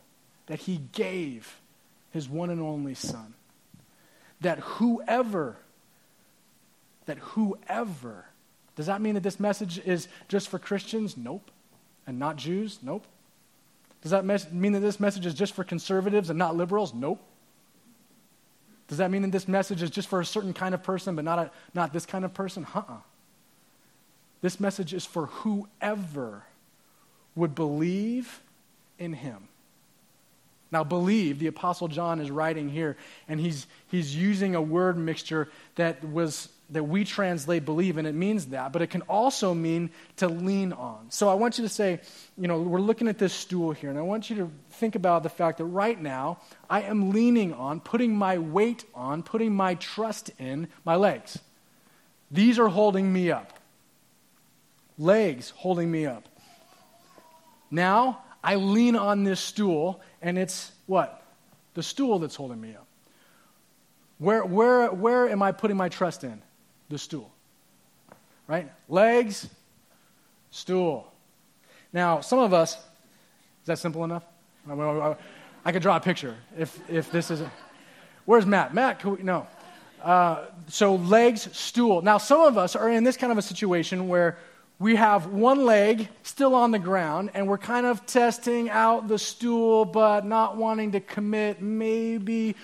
that 0.46 0.60
he 0.60 0.80
gave 0.92 1.60
his 2.12 2.28
one 2.28 2.50
and 2.50 2.60
only 2.60 2.94
Son. 2.94 3.34
that 4.44 4.58
whoever, 4.60 5.56
that 7.06 7.18
whoever, 7.18 8.26
does 8.76 8.86
that 8.86 9.00
mean 9.00 9.14
that 9.14 9.22
this 9.22 9.38
message 9.38 9.78
is 9.78 10.08
just 10.28 10.48
for 10.48 10.58
Christians? 10.58 11.16
Nope. 11.16 11.50
And 12.06 12.18
not 12.18 12.36
Jews? 12.36 12.78
Nope. 12.82 13.06
Does 14.02 14.10
that 14.10 14.24
mes- 14.24 14.50
mean 14.50 14.72
that 14.72 14.80
this 14.80 15.00
message 15.00 15.26
is 15.26 15.34
just 15.34 15.54
for 15.54 15.64
conservatives 15.64 16.28
and 16.28 16.38
not 16.38 16.56
liberals? 16.56 16.92
Nope. 16.92 17.20
Does 18.88 18.98
that 18.98 19.10
mean 19.10 19.22
that 19.22 19.32
this 19.32 19.48
message 19.48 19.82
is 19.82 19.90
just 19.90 20.08
for 20.08 20.20
a 20.20 20.26
certain 20.26 20.52
kind 20.52 20.74
of 20.74 20.82
person 20.82 21.16
but 21.16 21.24
not, 21.24 21.38
a, 21.38 21.50
not 21.72 21.92
this 21.92 22.04
kind 22.04 22.24
of 22.24 22.34
person? 22.34 22.66
Uh 22.74 22.82
uh 22.88 22.96
This 24.42 24.60
message 24.60 24.92
is 24.92 25.06
for 25.06 25.26
whoever 25.26 26.44
would 27.34 27.54
believe 27.54 28.42
in 28.98 29.14
him. 29.14 29.48
Now, 30.70 30.82
believe, 30.82 31.38
the 31.38 31.46
Apostle 31.46 31.88
John 31.88 32.20
is 32.20 32.30
writing 32.30 32.68
here, 32.68 32.96
and 33.28 33.38
he's, 33.38 33.68
he's 33.88 34.14
using 34.16 34.54
a 34.54 34.60
word 34.60 34.98
mixture 34.98 35.48
that, 35.76 36.02
was, 36.04 36.48
that 36.70 36.84
we 36.84 37.04
translate 37.04 37.64
believe, 37.64 37.98
and 37.98 38.06
it 38.06 38.14
means 38.14 38.46
that, 38.46 38.72
but 38.72 38.80
it 38.80 38.88
can 38.88 39.02
also 39.02 39.52
mean 39.52 39.90
to 40.16 40.28
lean 40.28 40.72
on. 40.72 41.06
So 41.10 41.28
I 41.28 41.34
want 41.34 41.58
you 41.58 41.64
to 41.64 41.68
say, 41.68 42.00
you 42.38 42.48
know, 42.48 42.60
we're 42.60 42.80
looking 42.80 43.06
at 43.06 43.18
this 43.18 43.32
stool 43.32 43.72
here, 43.72 43.90
and 43.90 43.98
I 43.98 44.02
want 44.02 44.30
you 44.30 44.36
to 44.36 44.50
think 44.70 44.94
about 44.94 45.22
the 45.22 45.28
fact 45.28 45.58
that 45.58 45.66
right 45.66 46.00
now 46.00 46.38
I 46.68 46.82
am 46.82 47.10
leaning 47.10 47.52
on, 47.52 47.80
putting 47.80 48.16
my 48.16 48.38
weight 48.38 48.84
on, 48.94 49.22
putting 49.22 49.54
my 49.54 49.74
trust 49.74 50.30
in 50.38 50.68
my 50.84 50.96
legs. 50.96 51.38
These 52.30 52.58
are 52.58 52.68
holding 52.68 53.12
me 53.12 53.30
up. 53.30 53.52
Legs 54.98 55.50
holding 55.50 55.90
me 55.90 56.06
up. 56.06 56.28
Now, 57.70 58.22
I 58.42 58.56
lean 58.56 58.96
on 58.96 59.24
this 59.24 59.40
stool, 59.40 60.00
and 60.22 60.38
it's 60.38 60.72
what? 60.86 61.22
The 61.74 61.82
stool 61.82 62.20
that's 62.20 62.36
holding 62.36 62.60
me 62.60 62.74
up. 62.74 62.86
Where, 64.18 64.44
where, 64.44 64.90
where 64.90 65.28
am 65.28 65.42
I 65.42 65.52
putting 65.52 65.76
my 65.76 65.88
trust 65.88 66.24
in? 66.24 66.40
The 66.88 66.98
stool. 66.98 67.30
Right? 68.46 68.70
Legs, 68.88 69.48
stool. 70.50 71.10
Now, 71.92 72.20
some 72.20 72.38
of 72.38 72.52
us, 72.52 72.74
is 72.74 73.66
that 73.66 73.78
simple 73.78 74.04
enough? 74.04 74.24
I 74.68 75.72
could 75.72 75.82
draw 75.82 75.96
a 75.96 76.00
picture 76.00 76.36
if, 76.58 76.78
if 76.90 77.10
this 77.10 77.30
isn't. 77.30 77.50
Where's 78.24 78.46
Matt? 78.46 78.74
Matt, 78.74 79.04
we, 79.04 79.22
no. 79.22 79.46
Uh, 80.02 80.44
so, 80.68 80.96
legs, 80.96 81.48
stool. 81.56 82.02
Now, 82.02 82.18
some 82.18 82.40
of 82.40 82.58
us 82.58 82.76
are 82.76 82.90
in 82.90 83.04
this 83.04 83.16
kind 83.16 83.32
of 83.32 83.38
a 83.38 83.42
situation 83.42 84.08
where 84.08 84.38
we 84.78 84.96
have 84.96 85.26
one 85.26 85.64
leg 85.64 86.08
still 86.22 86.54
on 86.54 86.70
the 86.70 86.78
ground 86.78 87.30
and 87.34 87.46
we're 87.46 87.58
kind 87.58 87.86
of 87.86 88.04
testing 88.06 88.68
out 88.68 89.08
the 89.08 89.18
stool 89.18 89.84
but 89.84 90.26
not 90.26 90.56
wanting 90.56 90.92
to 90.92 91.00
commit 91.00 91.62
maybe 91.62 92.56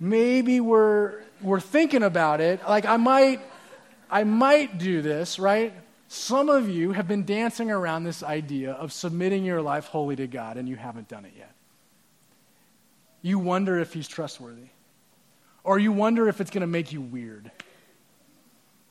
maybe 0.00 0.58
we're 0.60 1.22
we're 1.42 1.60
thinking 1.60 2.02
about 2.02 2.40
it. 2.40 2.60
Like 2.66 2.86
i 2.86 2.96
might 2.96 3.40
i 4.10 4.24
might 4.24 4.78
do 4.78 5.02
this 5.02 5.38
right? 5.38 5.72
Some 6.08 6.48
of 6.48 6.68
you 6.68 6.90
have 6.90 7.06
been 7.06 7.24
dancing 7.24 7.70
around 7.70 8.02
this 8.02 8.24
idea 8.24 8.72
of 8.72 8.92
submitting 8.92 9.44
your 9.44 9.62
life 9.62 9.84
wholly 9.84 10.16
to 10.16 10.26
god 10.26 10.56
and 10.56 10.68
you 10.68 10.74
haven't 10.74 11.08
done 11.08 11.24
it 11.24 11.34
yet. 11.36 11.52
You 13.22 13.38
wonder 13.38 13.78
if 13.78 13.92
he's 13.92 14.08
trustworthy. 14.08 14.70
Or 15.62 15.78
you 15.78 15.92
wonder 15.92 16.28
if 16.28 16.40
it's 16.40 16.50
going 16.50 16.62
to 16.62 16.66
make 16.66 16.92
you 16.92 17.00
weird. 17.00 17.50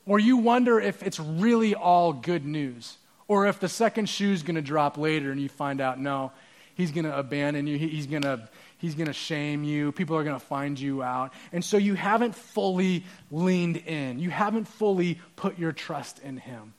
Or 0.06 0.18
you 0.18 0.36
wonder 0.36 0.80
if 0.80 1.02
it's 1.02 1.18
really 1.18 1.74
all 1.74 2.12
good 2.12 2.44
news. 2.44 2.96
Or 3.28 3.46
if 3.46 3.60
the 3.60 3.68
second 3.68 4.08
shoe's 4.08 4.42
going 4.42 4.54
to 4.54 4.62
drop 4.62 4.96
later 4.96 5.30
and 5.30 5.40
you 5.40 5.48
find 5.48 5.80
out, 5.80 6.00
no, 6.00 6.32
he's 6.74 6.90
going 6.90 7.04
to 7.04 7.16
abandon 7.16 7.66
you. 7.66 7.76
He's 7.76 8.06
going 8.06 8.22
to 8.22 8.48
he's 8.80 8.94
going 8.94 9.06
to 9.06 9.12
shame 9.12 9.62
you. 9.62 9.92
People 9.92 10.16
are 10.16 10.24
going 10.24 10.38
to 10.38 10.44
find 10.44 10.78
you 10.78 11.02
out. 11.02 11.32
And 11.52 11.64
so 11.64 11.76
you 11.76 11.94
haven't 11.94 12.34
fully 12.34 13.04
leaned 13.30 13.76
in. 13.76 14.18
You 14.18 14.30
haven't 14.30 14.64
fully 14.64 15.20
put 15.36 15.58
your 15.58 15.72
trust 15.72 16.18
in 16.18 16.36
him. 16.36 16.74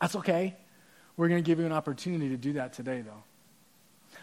That's 0.00 0.16
okay. 0.16 0.56
We're 1.16 1.28
going 1.28 1.42
to 1.42 1.46
give 1.46 1.58
you 1.58 1.66
an 1.66 1.72
opportunity 1.72 2.30
to 2.30 2.36
do 2.36 2.54
that 2.54 2.72
today, 2.72 3.02
though. 3.02 3.22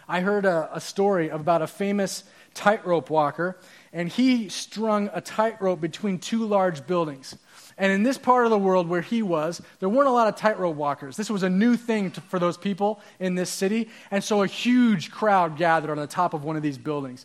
I 0.08 0.20
heard 0.20 0.44
a, 0.44 0.70
a 0.72 0.80
story 0.80 1.28
about 1.28 1.62
a 1.62 1.66
famous 1.66 2.24
tightrope 2.54 3.10
walker, 3.10 3.58
and 3.92 4.08
he 4.08 4.48
strung 4.48 5.10
a 5.12 5.20
tightrope 5.20 5.80
between 5.80 6.18
two 6.18 6.46
large 6.46 6.86
buildings. 6.86 7.36
And 7.76 7.92
in 7.92 8.02
this 8.02 8.18
part 8.18 8.44
of 8.44 8.50
the 8.50 8.58
world 8.58 8.88
where 8.88 9.00
he 9.00 9.22
was, 9.22 9.62
there 9.78 9.88
weren't 9.88 10.08
a 10.08 10.12
lot 10.12 10.26
of 10.26 10.34
tightrope 10.34 10.74
walkers. 10.74 11.16
This 11.16 11.30
was 11.30 11.44
a 11.44 11.50
new 11.50 11.76
thing 11.76 12.10
to, 12.12 12.20
for 12.22 12.38
those 12.38 12.56
people 12.56 13.00
in 13.20 13.36
this 13.36 13.50
city. 13.50 13.88
And 14.10 14.22
so 14.24 14.42
a 14.42 14.48
huge 14.48 15.12
crowd 15.12 15.56
gathered 15.56 15.90
on 15.90 15.96
the 15.96 16.08
top 16.08 16.34
of 16.34 16.42
one 16.42 16.56
of 16.56 16.62
these 16.62 16.78
buildings. 16.78 17.24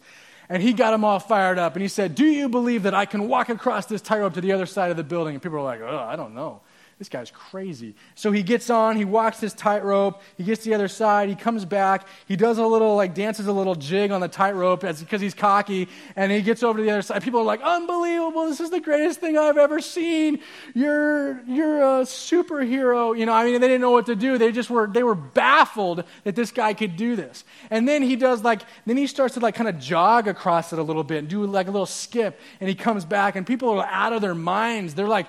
And 0.49 0.61
he 0.61 0.73
got 0.73 0.91
them 0.91 1.03
all 1.03 1.19
fired 1.19 1.57
up. 1.57 1.73
And 1.73 1.81
he 1.81 1.87
said, 1.87 2.13
Do 2.13 2.25
you 2.25 2.49
believe 2.49 2.83
that 2.83 2.93
I 2.93 3.05
can 3.05 3.27
walk 3.27 3.49
across 3.49 3.87
this 3.87 4.01
tightrope 4.01 4.35
to 4.35 4.41
the 4.41 4.51
other 4.51 4.67
side 4.67 4.91
of 4.91 4.97
the 4.97 5.03
building? 5.03 5.33
And 5.33 5.41
people 5.41 5.57
were 5.57 5.63
like, 5.63 5.81
Oh, 5.81 5.97
I 5.97 6.15
don't 6.15 6.35
know 6.35 6.61
this 7.03 7.09
guy's 7.09 7.31
crazy. 7.31 7.95
So 8.15 8.31
he 8.31 8.43
gets 8.43 8.69
on, 8.69 8.95
he 8.95 9.03
walks 9.03 9.41
his 9.41 9.53
tightrope, 9.53 10.21
he 10.37 10.45
gets 10.45 10.63
to 10.63 10.69
the 10.69 10.75
other 10.75 10.87
side, 10.87 11.27
he 11.27 11.35
comes 11.35 11.65
back, 11.65 12.07
he 12.29 12.37
does 12.37 12.59
a 12.59 12.65
little, 12.65 12.95
like, 12.95 13.13
dances 13.13 13.47
a 13.47 13.51
little 13.51 13.75
jig 13.75 14.11
on 14.11 14.21
the 14.21 14.29
tightrope 14.29 14.79
because 14.79 15.19
he's 15.19 15.33
cocky, 15.33 15.89
and 16.15 16.31
he 16.31 16.41
gets 16.41 16.63
over 16.63 16.77
to 16.77 16.83
the 16.83 16.89
other 16.89 17.01
side. 17.01 17.21
People 17.21 17.41
are 17.41 17.45
like, 17.45 17.59
unbelievable, 17.61 18.45
this 18.45 18.61
is 18.61 18.69
the 18.69 18.79
greatest 18.79 19.19
thing 19.19 19.37
I've 19.37 19.57
ever 19.57 19.81
seen. 19.81 20.39
You're, 20.73 21.43
you're 21.43 21.79
a 21.79 22.03
superhero. 22.03 23.17
You 23.17 23.25
know, 23.25 23.33
I 23.33 23.43
mean, 23.43 23.59
they 23.59 23.67
didn't 23.67 23.81
know 23.81 23.91
what 23.91 24.05
to 24.05 24.15
do. 24.15 24.37
They 24.37 24.53
just 24.53 24.69
were, 24.69 24.87
they 24.87 25.03
were 25.03 25.15
baffled 25.15 26.05
that 26.23 26.37
this 26.37 26.51
guy 26.51 26.73
could 26.73 26.95
do 26.95 27.17
this. 27.17 27.43
And 27.69 27.85
then 27.85 28.01
he 28.01 28.15
does, 28.15 28.45
like, 28.45 28.61
then 28.85 28.95
he 28.95 29.07
starts 29.07 29.33
to, 29.33 29.41
like, 29.41 29.55
kind 29.55 29.67
of 29.67 29.77
jog 29.77 30.29
across 30.29 30.71
it 30.71 30.79
a 30.79 30.83
little 30.83 31.03
bit 31.03 31.17
and 31.17 31.27
do, 31.27 31.45
like, 31.45 31.67
a 31.67 31.71
little 31.71 31.85
skip, 31.85 32.39
and 32.61 32.69
he 32.69 32.75
comes 32.75 33.03
back, 33.03 33.35
and 33.35 33.45
people 33.45 33.71
are 33.71 33.85
out 33.87 34.13
of 34.13 34.21
their 34.21 34.35
minds. 34.35 34.93
They're 34.93 35.05
like, 35.05 35.27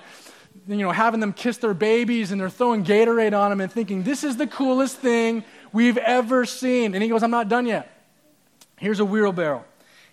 you 0.67 0.77
know, 0.77 0.91
having 0.91 1.19
them 1.19 1.33
kiss 1.33 1.57
their 1.57 1.73
babies 1.73 2.31
and 2.31 2.41
they're 2.41 2.49
throwing 2.49 2.83
Gatorade 2.83 3.37
on 3.37 3.51
them 3.51 3.61
and 3.61 3.71
thinking, 3.71 4.03
this 4.03 4.23
is 4.23 4.37
the 4.37 4.47
coolest 4.47 4.97
thing 4.97 5.43
we've 5.71 5.97
ever 5.97 6.45
seen. 6.45 6.93
And 6.93 7.03
he 7.03 7.09
goes, 7.09 7.23
I'm 7.23 7.31
not 7.31 7.49
done 7.49 7.65
yet. 7.65 7.91
Here's 8.77 8.99
a 8.99 9.05
wheelbarrow. 9.05 9.63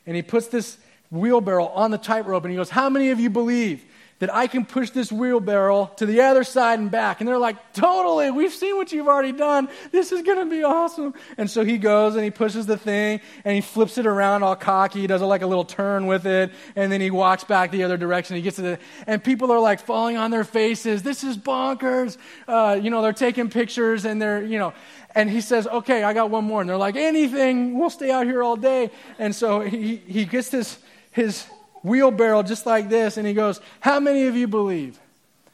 And 0.07 0.17
he 0.17 0.23
puts 0.23 0.49
this 0.49 0.79
wheelbarrow 1.11 1.67
on 1.67 1.91
the 1.91 1.99
tightrope 1.99 2.45
and 2.45 2.51
he 2.51 2.57
goes, 2.57 2.71
How 2.71 2.89
many 2.89 3.11
of 3.11 3.21
you 3.21 3.31
believe 3.31 3.85
that 4.23 4.33
I 4.33 4.47
can 4.47 4.65
push 4.65 4.91
this 4.91 5.11
wheelbarrow 5.11 5.91
to 5.97 6.07
the 6.07 6.21
other 6.21 6.45
side 6.45 6.79
and 6.79 6.89
back. 6.89 7.21
And 7.21 7.27
they're 7.27 7.39
like, 7.39 7.73
totally, 7.73 8.31
we've 8.31 8.53
seen 8.53 8.77
what 8.77 8.93
you've 8.93 9.09
already 9.09 9.33
done. 9.33 9.69
This 9.91 10.13
is 10.13 10.23
going 10.23 10.39
to 10.39 10.49
be 10.49 10.63
awesome. 10.63 11.15
And 11.37 11.51
so 11.51 11.65
he 11.65 11.77
goes 11.77 12.15
and 12.15 12.23
he 12.23 12.31
pushes 12.31 12.65
the 12.65 12.77
thing 12.77 13.21
and 13.45 13.57
he 13.57 13.61
flips 13.61 13.99
it 13.99 14.07
around 14.07 14.45
all 14.45 14.55
cocky. 14.55 15.01
He 15.01 15.09
does 15.09 15.23
like 15.23 15.43
a 15.43 15.47
little 15.49 15.65
turn 15.65 16.07
with 16.07 16.25
it. 16.25 16.53
And 16.77 16.93
then 16.93 17.01
he 17.01 17.11
walks 17.11 17.43
back 17.43 17.73
the 17.73 17.83
other 17.83 17.97
direction. 17.97 18.37
He 18.37 18.43
gets 18.43 18.55
to 18.57 18.63
the, 18.63 18.79
and 19.09 19.25
people 19.25 19.51
are 19.51 19.59
like 19.59 19.81
falling 19.81 20.17
on 20.17 20.31
their 20.31 20.45
faces. 20.45 21.03
This 21.03 21.25
is 21.25 21.37
bonkers. 21.37 22.17
Uh, 22.47 22.79
you 22.81 22.91
know, 22.91 23.03
they're 23.03 23.13
taking 23.13 23.51
pictures 23.51 24.05
and 24.05 24.23
they're, 24.23 24.45
you 24.45 24.61
know, 24.61 24.73
and 25.17 25.29
he 25.29 25.41
says, 25.41 25.67
okay, 25.67 26.05
I 26.05 26.13
got 26.13 26.31
one 26.31 26.45
more. 26.45 26.61
And 26.61 26.71
they're 26.71 26.77
like, 26.77 26.95
anything, 26.95 27.77
we'll 27.77 27.91
stay 27.91 28.13
out 28.13 28.27
here 28.27 28.45
all 28.45 28.55
day. 28.55 28.93
And 29.19 29.35
so 29.35 29.63
he, 29.63 29.97
he 29.97 30.27
gets 30.27 30.49
this, 30.49 30.79
his, 31.11 31.45
wheelbarrow 31.83 32.43
just 32.43 32.67
like 32.67 32.89
this, 32.89 33.17
and 33.17 33.27
he 33.27 33.35
goes, 33.35 33.61
How 33.81 34.01
many 34.01 34.27
of 34.27 34.37
you 34.37 34.49
believe 34.49 34.99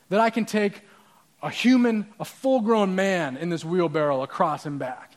that 0.08 0.20
I 0.20 0.30
can 0.30 0.44
take 0.44 0.82
a 1.42 1.50
human, 1.50 2.06
a 2.18 2.24
full 2.24 2.60
grown 2.60 2.94
man 2.94 3.36
in 3.36 3.48
this 3.48 3.64
wheelbarrow 3.64 4.22
across 4.22 4.66
and 4.66 4.78
back? 4.78 5.16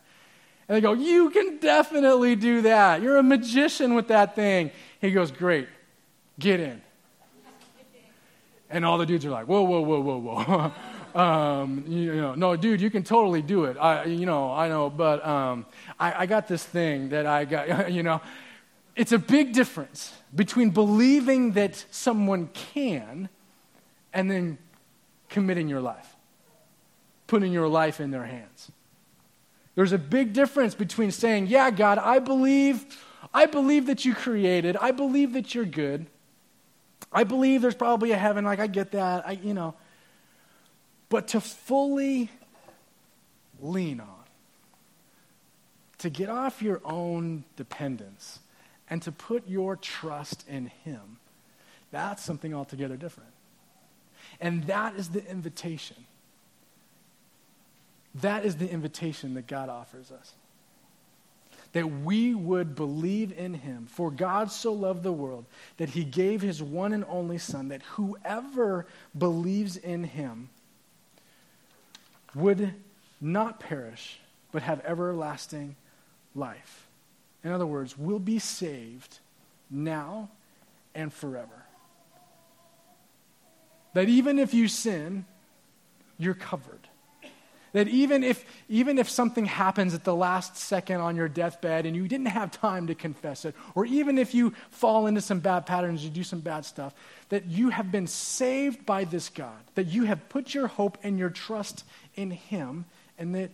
And 0.68 0.76
they 0.76 0.82
go, 0.82 0.94
You 0.94 1.30
can 1.30 1.58
definitely 1.58 2.36
do 2.36 2.62
that. 2.64 3.02
You're 3.02 3.18
a 3.18 3.24
magician 3.24 3.94
with 3.94 4.08
that 4.08 4.36
thing. 4.36 4.72
He 5.00 5.12
goes, 5.12 5.32
Great, 5.32 5.68
get 6.40 6.60
in. 6.60 6.82
And 8.70 8.86
all 8.86 8.98
the 8.98 9.06
dudes 9.06 9.26
are 9.26 9.32
like, 9.32 9.48
Whoa, 9.48 9.64
whoa, 9.64 9.82
whoa, 9.82 10.00
whoa, 10.00 10.20
whoa. 10.20 10.72
Um, 11.14 11.84
you 11.90 12.16
know, 12.16 12.36
no, 12.36 12.56
dude, 12.56 12.80
you 12.80 12.90
can 12.90 13.04
totally 13.04 13.42
do 13.42 13.66
it. 13.66 13.76
I, 13.76 14.06
you 14.06 14.26
know, 14.26 14.50
I 14.50 14.70
know, 14.70 14.90
but 14.90 15.26
um, 15.28 15.66
I, 16.00 16.22
I 16.22 16.26
got 16.26 16.48
this 16.48 16.64
thing 16.64 17.10
that 17.10 17.26
I 17.26 17.44
got, 17.44 17.92
you 17.92 18.02
know. 18.02 18.22
It's 18.96 19.12
a 19.12 19.20
big 19.20 19.54
difference 19.54 20.14
between 20.36 20.72
believing 20.72 21.54
that 21.54 21.86
someone 21.92 22.50
can 22.54 23.30
and 24.14 24.30
then 24.30 24.58
committing 25.30 25.68
your 25.68 25.82
life, 25.82 26.16
putting 27.28 27.54
your 27.54 27.68
life 27.68 28.00
in 28.00 28.12
their 28.12 28.26
hands. 28.26 28.72
There's 29.76 29.94
a 29.94 29.98
big 29.98 30.34
difference 30.34 30.76
between 30.76 31.12
saying, 31.12 31.48
Yeah, 31.48 31.72
God, 31.72 31.98
I 31.98 32.20
believe, 32.20 32.86
I 33.34 33.46
believe 33.46 33.86
that 33.86 34.04
you 34.04 34.14
created, 34.14 34.76
I 34.78 34.92
believe 34.92 35.34
that 35.34 35.56
you're 35.56 35.66
good. 35.66 36.08
I 37.14 37.24
believe 37.24 37.62
there's 37.62 37.76
probably 37.76 38.12
a 38.12 38.18
heaven, 38.18 38.46
like 38.46 38.60
I 38.60 38.68
get 38.68 38.92
that, 38.92 39.28
I, 39.28 39.32
you 39.32 39.54
know. 39.54 39.76
But 41.10 41.30
to 41.30 41.42
fully 41.42 42.30
lean 43.60 44.00
on, 44.00 44.08
to 45.98 46.10
get 46.10 46.30
off 46.30 46.62
your 46.62 46.82
own 46.86 47.44
dependence, 47.58 48.40
and 48.92 49.02
to 49.02 49.12
put 49.12 49.48
your 49.48 49.76
trust 49.76 50.46
in 50.48 50.68
Him, 50.68 51.18
that's 51.90 52.24
something 52.24 52.54
altogether 52.54 52.98
different. 52.98 53.32
And 54.40 54.66
that 54.66 54.96
is 54.96 55.10
the 55.10 55.26
invitation. 55.28 55.98
That 58.16 58.46
is 58.46 58.58
the 58.58 58.70
invitation 58.70 59.34
that 59.34 59.48
God 59.48 59.70
offers 59.70 60.12
us. 60.12 60.34
that 61.74 61.88
we 61.88 62.34
would 62.34 62.76
believe 62.76 63.32
in 63.38 63.54
him. 63.54 63.88
For 63.90 64.12
God 64.12 64.52
so 64.52 64.74
loved 64.74 65.04
the 65.04 65.12
world 65.12 65.46
that 65.78 65.90
he 65.90 66.04
gave 66.04 66.42
his 66.42 66.62
one 66.62 66.94
and 66.94 67.06
only 67.08 67.38
Son, 67.38 67.70
that 67.70 67.82
whoever 67.84 68.86
believes 69.18 69.78
in 69.78 70.04
him 70.04 70.50
would 72.36 72.74
not 73.20 73.60
perish, 73.60 74.20
but 74.52 74.64
have 74.64 74.82
everlasting 74.86 75.76
life. 76.36 76.88
In 77.44 77.52
other 77.52 77.66
words, 77.66 77.98
will 77.98 78.20
be 78.20 78.40
saved 78.40 79.20
now 79.70 80.30
and 80.94 81.12
forever. 81.12 81.66
That 83.94 84.10
even 84.10 84.40
if 84.40 84.54
you 84.54 84.68
sin, 84.68 85.26
you're 86.18 86.34
covered. 86.34 86.88
That 87.74 87.88
even 87.88 88.24
if, 88.24 88.44
even 88.68 88.98
if 88.98 89.10
something 89.10 89.46
happens 89.46 89.94
at 89.94 90.04
the 90.04 90.16
last 90.16 90.58
second 90.58 91.00
on 91.00 91.16
your 91.16 91.30
deathbed 91.30 91.86
and 91.86 91.96
you 91.96 92.08
didn't 92.08 92.28
have 92.28 92.52
time 92.52 92.88
to 92.88 92.96
confess 92.96 93.46
it, 93.46 93.56
or 93.76 93.86
even 93.86 94.18
if 94.18 94.34
you 94.36 94.54
fall 94.70 95.08
into 95.08 95.22
some 95.22 95.40
bad 95.40 95.66
patterns, 95.66 96.04
you 96.04 96.10
do 96.10 96.24
some 96.24 96.42
bad 96.42 96.66
stuff, 96.66 96.94
that 97.30 97.46
you 97.46 97.70
have 97.70 97.92
been 97.92 98.08
saved 98.08 98.86
by 98.86 99.06
this 99.06 99.30
God, 99.30 99.58
that 99.76 99.88
you 99.88 100.04
have 100.04 100.28
put 100.28 100.54
your 100.54 100.68
hope 100.68 100.98
and 101.02 101.18
your 101.18 101.30
trust 101.30 101.86
in 102.16 102.32
Him, 102.32 102.86
and 103.18 103.34
that 103.36 103.52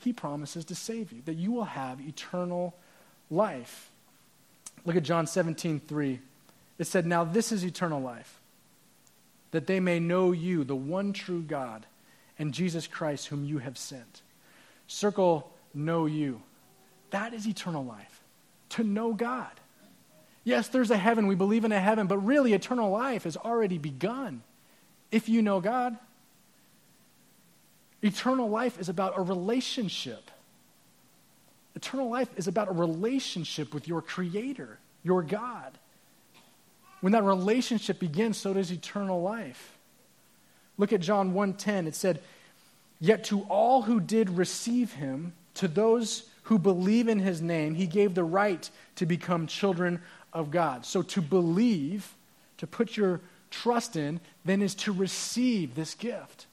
He 0.00 0.12
promises 0.12 0.64
to 0.66 0.74
save 0.74 1.12
you, 1.12 1.22
that 1.26 1.36
you 1.36 1.52
will 1.52 1.64
have 1.64 2.00
eternal 2.00 2.74
life. 3.30 3.90
Look 4.84 4.96
at 4.96 5.02
John 5.02 5.26
17, 5.26 5.80
3. 5.80 6.20
It 6.78 6.86
said, 6.86 7.06
Now 7.06 7.24
this 7.24 7.52
is 7.52 7.64
eternal 7.64 8.00
life, 8.00 8.40
that 9.50 9.66
they 9.66 9.80
may 9.80 10.00
know 10.00 10.32
you, 10.32 10.64
the 10.64 10.76
one 10.76 11.12
true 11.12 11.42
God 11.42 11.86
and 12.38 12.54
Jesus 12.54 12.86
Christ, 12.86 13.26
whom 13.26 13.44
you 13.44 13.58
have 13.58 13.76
sent. 13.76 14.22
Circle, 14.86 15.52
know 15.74 16.06
you. 16.06 16.42
That 17.10 17.34
is 17.34 17.46
eternal 17.46 17.84
life, 17.84 18.20
to 18.70 18.82
know 18.82 19.12
God. 19.12 19.50
Yes, 20.42 20.68
there's 20.68 20.90
a 20.90 20.96
heaven. 20.96 21.26
We 21.26 21.34
believe 21.34 21.64
in 21.64 21.72
a 21.72 21.80
heaven, 21.80 22.06
but 22.06 22.18
really, 22.18 22.54
eternal 22.54 22.90
life 22.90 23.24
has 23.24 23.36
already 23.36 23.78
begun 23.78 24.42
if 25.10 25.28
you 25.28 25.42
know 25.42 25.60
God. 25.60 25.96
Eternal 28.02 28.48
life 28.48 28.80
is 28.80 28.88
about 28.88 29.18
a 29.18 29.22
relationship. 29.22 30.30
Eternal 31.74 32.10
life 32.10 32.28
is 32.36 32.48
about 32.48 32.68
a 32.68 32.72
relationship 32.72 33.72
with 33.72 33.86
your 33.86 34.02
Creator, 34.02 34.78
your 35.02 35.22
God. 35.22 35.78
When 37.00 37.12
that 37.12 37.24
relationship 37.24 37.98
begins, 37.98 38.36
so 38.36 38.52
does 38.52 38.70
eternal 38.70 39.22
life. 39.22 39.78
Look 40.76 40.92
at 40.92 41.00
John 41.00 41.32
1:10. 41.32 41.86
It 41.86 41.94
said, 41.94 42.22
"Yet 42.98 43.24
to 43.24 43.42
all 43.42 43.82
who 43.82 44.00
did 44.00 44.30
receive 44.30 44.94
him, 44.94 45.32
to 45.54 45.68
those 45.68 46.28
who 46.44 46.58
believe 46.58 47.08
in 47.08 47.20
his 47.20 47.40
name, 47.40 47.74
he 47.74 47.86
gave 47.86 48.14
the 48.14 48.24
right 48.24 48.68
to 48.96 49.06
become 49.06 49.46
children 49.46 50.02
of 50.32 50.50
God." 50.50 50.84
So 50.84 51.02
to 51.02 51.22
believe, 51.22 52.14
to 52.58 52.66
put 52.66 52.96
your 52.96 53.20
trust 53.50 53.96
in, 53.96 54.20
then 54.44 54.60
is 54.60 54.74
to 54.76 54.92
receive 54.92 55.74
this 55.74 55.94
gift. 55.94 56.46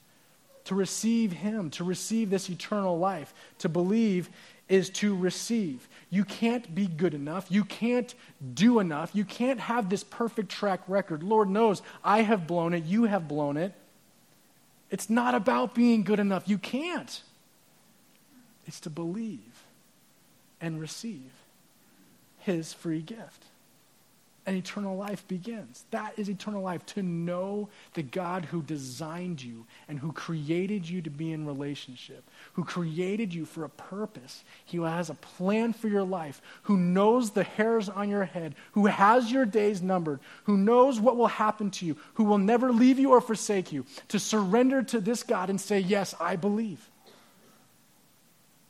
To 0.64 0.74
receive 0.74 1.32
him, 1.32 1.70
to 1.70 1.84
receive 1.84 2.30
this 2.30 2.50
eternal 2.50 2.98
life. 2.98 3.32
To 3.58 3.68
believe 3.68 4.30
is 4.68 4.90
to 4.90 5.16
receive. 5.16 5.88
You 6.10 6.24
can't 6.24 6.74
be 6.74 6.86
good 6.86 7.14
enough. 7.14 7.46
You 7.50 7.64
can't 7.64 8.14
do 8.54 8.78
enough. 8.80 9.10
You 9.14 9.24
can't 9.24 9.60
have 9.60 9.88
this 9.88 10.04
perfect 10.04 10.50
track 10.50 10.80
record. 10.88 11.22
Lord 11.22 11.48
knows 11.48 11.82
I 12.04 12.22
have 12.22 12.46
blown 12.46 12.74
it. 12.74 12.84
You 12.84 13.04
have 13.04 13.28
blown 13.28 13.56
it. 13.56 13.72
It's 14.90 15.10
not 15.10 15.34
about 15.34 15.74
being 15.74 16.02
good 16.02 16.18
enough. 16.18 16.48
You 16.48 16.58
can't. 16.58 17.22
It's 18.66 18.80
to 18.80 18.90
believe 18.90 19.64
and 20.60 20.80
receive 20.80 21.30
his 22.38 22.72
free 22.72 23.00
gift. 23.00 23.44
And 24.48 24.56
eternal 24.56 24.96
life 24.96 25.28
begins. 25.28 25.84
That 25.90 26.14
is 26.16 26.30
eternal 26.30 26.62
life 26.62 26.86
to 26.86 27.02
know 27.02 27.68
the 27.92 28.02
God 28.02 28.46
who 28.46 28.62
designed 28.62 29.42
you 29.42 29.66
and 29.88 29.98
who 29.98 30.10
created 30.10 30.88
you 30.88 31.02
to 31.02 31.10
be 31.10 31.32
in 31.32 31.44
relationship, 31.44 32.24
who 32.54 32.64
created 32.64 33.34
you 33.34 33.44
for 33.44 33.64
a 33.64 33.68
purpose. 33.68 34.44
He 34.64 34.78
has 34.78 35.10
a 35.10 35.14
plan 35.14 35.74
for 35.74 35.88
your 35.88 36.02
life, 36.02 36.40
who 36.62 36.78
knows 36.78 37.32
the 37.32 37.42
hairs 37.44 37.90
on 37.90 38.08
your 38.08 38.24
head, 38.24 38.54
who 38.72 38.86
has 38.86 39.30
your 39.30 39.44
days 39.44 39.82
numbered, 39.82 40.18
who 40.44 40.56
knows 40.56 40.98
what 40.98 41.18
will 41.18 41.26
happen 41.26 41.70
to 41.72 41.84
you, 41.84 41.98
who 42.14 42.24
will 42.24 42.38
never 42.38 42.72
leave 42.72 42.98
you 42.98 43.10
or 43.10 43.20
forsake 43.20 43.70
you. 43.70 43.84
To 44.08 44.18
surrender 44.18 44.82
to 44.82 44.98
this 44.98 45.24
God 45.24 45.50
and 45.50 45.60
say, 45.60 45.78
Yes, 45.78 46.14
I 46.18 46.36
believe. 46.36 46.88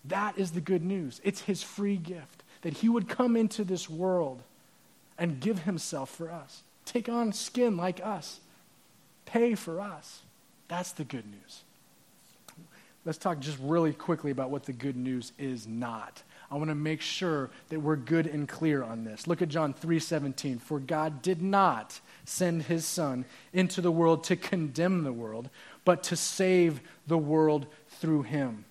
That 0.07 0.39
is 0.39 0.51
the 0.51 0.61
good 0.61 0.83
news. 0.83 1.21
It's 1.23 1.43
his 1.43 1.63
free 1.63 1.99
gift 1.99 2.43
that 2.63 2.73
he 2.73 2.89
would 2.89 3.09
come 3.09 3.37
into 3.37 3.63
this 3.63 3.89
world 3.89 4.43
and 5.19 5.41
give 5.41 5.61
himself 5.61 6.11
for 6.11 6.31
us, 6.31 6.63
take 6.85 7.09
on 7.09 7.33
skin 7.33 7.77
like 7.77 8.01
us, 8.05 8.41
pay 9.27 9.55
for 9.55 9.81
us. 9.81 10.23
That's 10.69 10.93
the 10.93 11.05
good 11.05 11.25
news. 11.27 11.63
Let's 13.05 13.19
talk 13.19 13.41
just 13.41 13.59
really 13.61 13.93
quickly 13.93 14.31
about 14.31 14.51
what 14.51 14.65
the 14.65 14.73
good 14.73 14.97
news 14.97 15.33
is 15.39 15.67
not. 15.67 16.23
I 16.51 16.57
want 16.57 16.69
to 16.69 16.75
make 16.75 17.01
sure 17.01 17.51
that 17.69 17.81
we're 17.81 17.97
good 17.97 18.27
and 18.27 18.49
clear 18.49 18.83
on 18.83 19.05
this. 19.05 19.27
Look 19.27 19.43
at 19.43 19.49
John 19.49 19.75
3:17. 19.75 20.59
For 20.59 20.79
God 20.79 21.23
did 21.23 21.43
not 21.43 22.01
send 22.25 22.65
his 22.65 22.85
son 22.85 23.25
into 23.53 23.81
the 23.81 23.93
world 23.93 24.25
to 24.25 24.37
condemn 24.37 25.05
the 25.05 25.13
world, 25.13 25.51
but 25.85 26.03
to 26.05 26.17
save 26.17 26.81
the 27.07 27.19
world 27.19 27.67
through 27.89 28.23
him. 28.23 28.65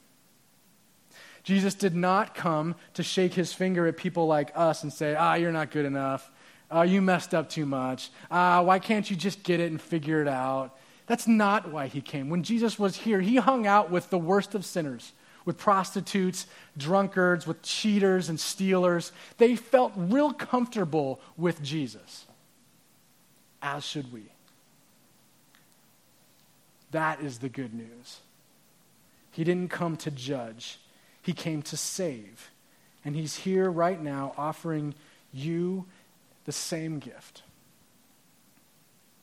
Jesus 1.43 1.73
did 1.75 1.95
not 1.95 2.35
come 2.35 2.75
to 2.93 3.03
shake 3.03 3.33
his 3.33 3.53
finger 3.53 3.87
at 3.87 3.95
people 3.97 4.27
like 4.27 4.51
us 4.53 4.83
and 4.83 4.91
say, 4.91 5.15
"Ah, 5.15 5.35
you're 5.35 5.51
not 5.51 5.71
good 5.71 5.85
enough. 5.85 6.29
Oh, 6.69 6.81
you 6.81 7.01
messed 7.01 7.33
up 7.33 7.49
too 7.49 7.65
much. 7.65 8.09
Uh, 8.29 8.63
why 8.63 8.79
can't 8.79 9.09
you 9.09 9.15
just 9.15 9.43
get 9.43 9.59
it 9.59 9.71
and 9.71 9.81
figure 9.81 10.21
it 10.21 10.27
out? 10.27 10.77
That's 11.05 11.27
not 11.27 11.71
why 11.71 11.87
he 11.87 12.01
came. 12.01 12.29
When 12.29 12.43
Jesus 12.43 12.77
was 12.77 12.97
here, 12.97 13.21
he 13.21 13.37
hung 13.37 13.65
out 13.65 13.89
with 13.89 14.09
the 14.09 14.17
worst 14.17 14.53
of 14.53 14.65
sinners, 14.65 15.13
with 15.45 15.57
prostitutes, 15.57 16.47
drunkards, 16.77 17.47
with 17.47 17.61
cheaters 17.61 18.27
and 18.27 18.37
stealers. 18.37 19.13
They 19.37 19.55
felt 19.55 19.93
real 19.95 20.33
comfortable 20.33 21.21
with 21.37 21.63
Jesus, 21.63 22.25
as 23.61 23.85
should 23.85 24.11
we. 24.11 24.23
That 26.91 27.21
is 27.21 27.39
the 27.39 27.49
good 27.49 27.73
news. 27.73 28.19
He 29.31 29.45
didn't 29.45 29.69
come 29.69 29.95
to 29.97 30.11
judge, 30.11 30.79
he 31.21 31.31
came 31.31 31.61
to 31.63 31.77
save. 31.77 32.51
And 33.05 33.15
he's 33.15 33.37
here 33.37 33.71
right 33.71 34.01
now 34.01 34.33
offering 34.37 34.93
you 35.31 35.85
the 36.47 36.51
same 36.53 36.97
gift. 36.97 37.43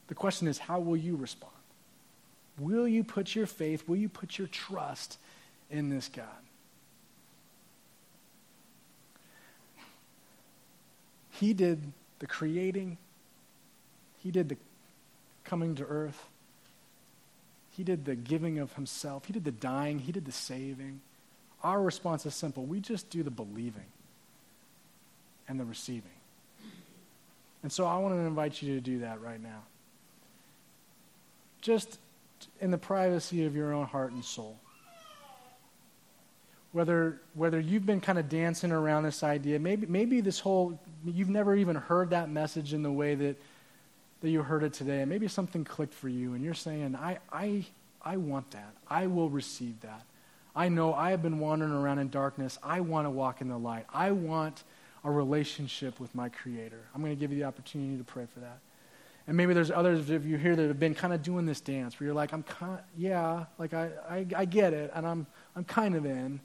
The 0.06 0.14
question 0.14 0.46
is, 0.46 0.58
how 0.58 0.78
will 0.78 0.96
you 0.96 1.16
respond? 1.16 1.52
Will 2.58 2.86
you 2.86 3.02
put 3.02 3.34
your 3.34 3.46
faith, 3.46 3.88
will 3.88 3.96
you 3.96 4.10
put 4.10 4.38
your 4.38 4.46
trust 4.46 5.18
in 5.70 5.88
this 5.88 6.08
God? 6.08 6.26
He 11.30 11.54
did 11.54 11.80
the 12.18 12.26
creating, 12.26 12.98
He 14.22 14.30
did 14.30 14.50
the 14.50 14.56
coming 15.44 15.74
to 15.76 15.84
earth, 15.84 16.28
He 17.70 17.82
did 17.84 18.04
the 18.04 18.14
giving 18.14 18.58
of 18.58 18.74
Himself, 18.74 19.24
He 19.24 19.32
did 19.32 19.44
the 19.44 19.50
dying, 19.50 19.98
He 19.98 20.12
did 20.12 20.26
the 20.26 20.32
saving. 20.32 21.00
Our 21.62 21.80
response 21.80 22.26
is 22.26 22.34
simple 22.34 22.64
we 22.66 22.80
just 22.80 23.08
do 23.08 23.22
the 23.22 23.30
believing 23.30 23.86
and 25.48 25.58
the 25.58 25.64
receiving. 25.64 26.10
And 27.64 27.72
so 27.72 27.86
I 27.86 27.96
want 27.96 28.14
to 28.14 28.18
invite 28.18 28.60
you 28.60 28.74
to 28.74 28.80
do 28.80 28.98
that 28.98 29.22
right 29.22 29.42
now. 29.42 29.62
Just 31.62 31.98
in 32.60 32.70
the 32.70 32.76
privacy 32.76 33.46
of 33.46 33.56
your 33.56 33.72
own 33.72 33.86
heart 33.86 34.12
and 34.12 34.22
soul. 34.22 34.58
Whether, 36.72 37.22
whether 37.32 37.58
you've 37.58 37.86
been 37.86 38.02
kind 38.02 38.18
of 38.18 38.28
dancing 38.28 38.70
around 38.70 39.04
this 39.04 39.22
idea, 39.22 39.58
maybe, 39.58 39.86
maybe 39.86 40.20
this 40.20 40.40
whole, 40.40 40.78
you've 41.06 41.30
never 41.30 41.56
even 41.56 41.74
heard 41.76 42.10
that 42.10 42.28
message 42.28 42.74
in 42.74 42.82
the 42.82 42.92
way 42.92 43.14
that, 43.14 43.36
that 44.20 44.28
you 44.28 44.42
heard 44.42 44.62
it 44.62 44.74
today. 44.74 45.00
And 45.00 45.08
maybe 45.08 45.26
something 45.26 45.64
clicked 45.64 45.94
for 45.94 46.10
you 46.10 46.34
and 46.34 46.44
you're 46.44 46.52
saying, 46.52 46.94
I, 46.94 47.16
I, 47.32 47.64
I 48.02 48.18
want 48.18 48.50
that. 48.50 48.74
I 48.90 49.06
will 49.06 49.30
receive 49.30 49.80
that. 49.80 50.02
I 50.54 50.68
know 50.68 50.92
I 50.92 51.12
have 51.12 51.22
been 51.22 51.38
wandering 51.38 51.72
around 51.72 51.98
in 51.98 52.10
darkness. 52.10 52.58
I 52.62 52.80
want 52.80 53.06
to 53.06 53.10
walk 53.10 53.40
in 53.40 53.48
the 53.48 53.56
light. 53.56 53.86
I 53.90 54.10
want 54.10 54.62
a 55.04 55.10
relationship 55.10 56.00
with 56.00 56.14
my 56.14 56.28
Creator. 56.28 56.80
I'm 56.94 57.02
going 57.02 57.14
to 57.14 57.20
give 57.20 57.30
you 57.30 57.38
the 57.38 57.44
opportunity 57.44 57.96
to 57.98 58.04
pray 58.04 58.26
for 58.32 58.40
that. 58.40 58.58
And 59.26 59.36
maybe 59.36 59.54
there's 59.54 59.70
others 59.70 60.10
of 60.10 60.26
you 60.26 60.36
here 60.36 60.54
that 60.54 60.68
have 60.68 60.80
been 60.80 60.94
kind 60.94 61.12
of 61.12 61.22
doing 61.22 61.46
this 61.46 61.60
dance 61.60 61.98
where 61.98 62.06
you're 62.06 62.14
like, 62.14 62.32
I'm 62.32 62.42
kind, 62.42 62.74
of, 62.74 62.80
yeah, 62.96 63.44
like 63.58 63.72
I, 63.72 63.90
I, 64.08 64.26
I 64.36 64.44
get 64.44 64.74
it, 64.74 64.90
and 64.94 65.06
I'm, 65.06 65.26
I'm 65.56 65.64
kind 65.64 65.94
of 65.94 66.04
in. 66.04 66.40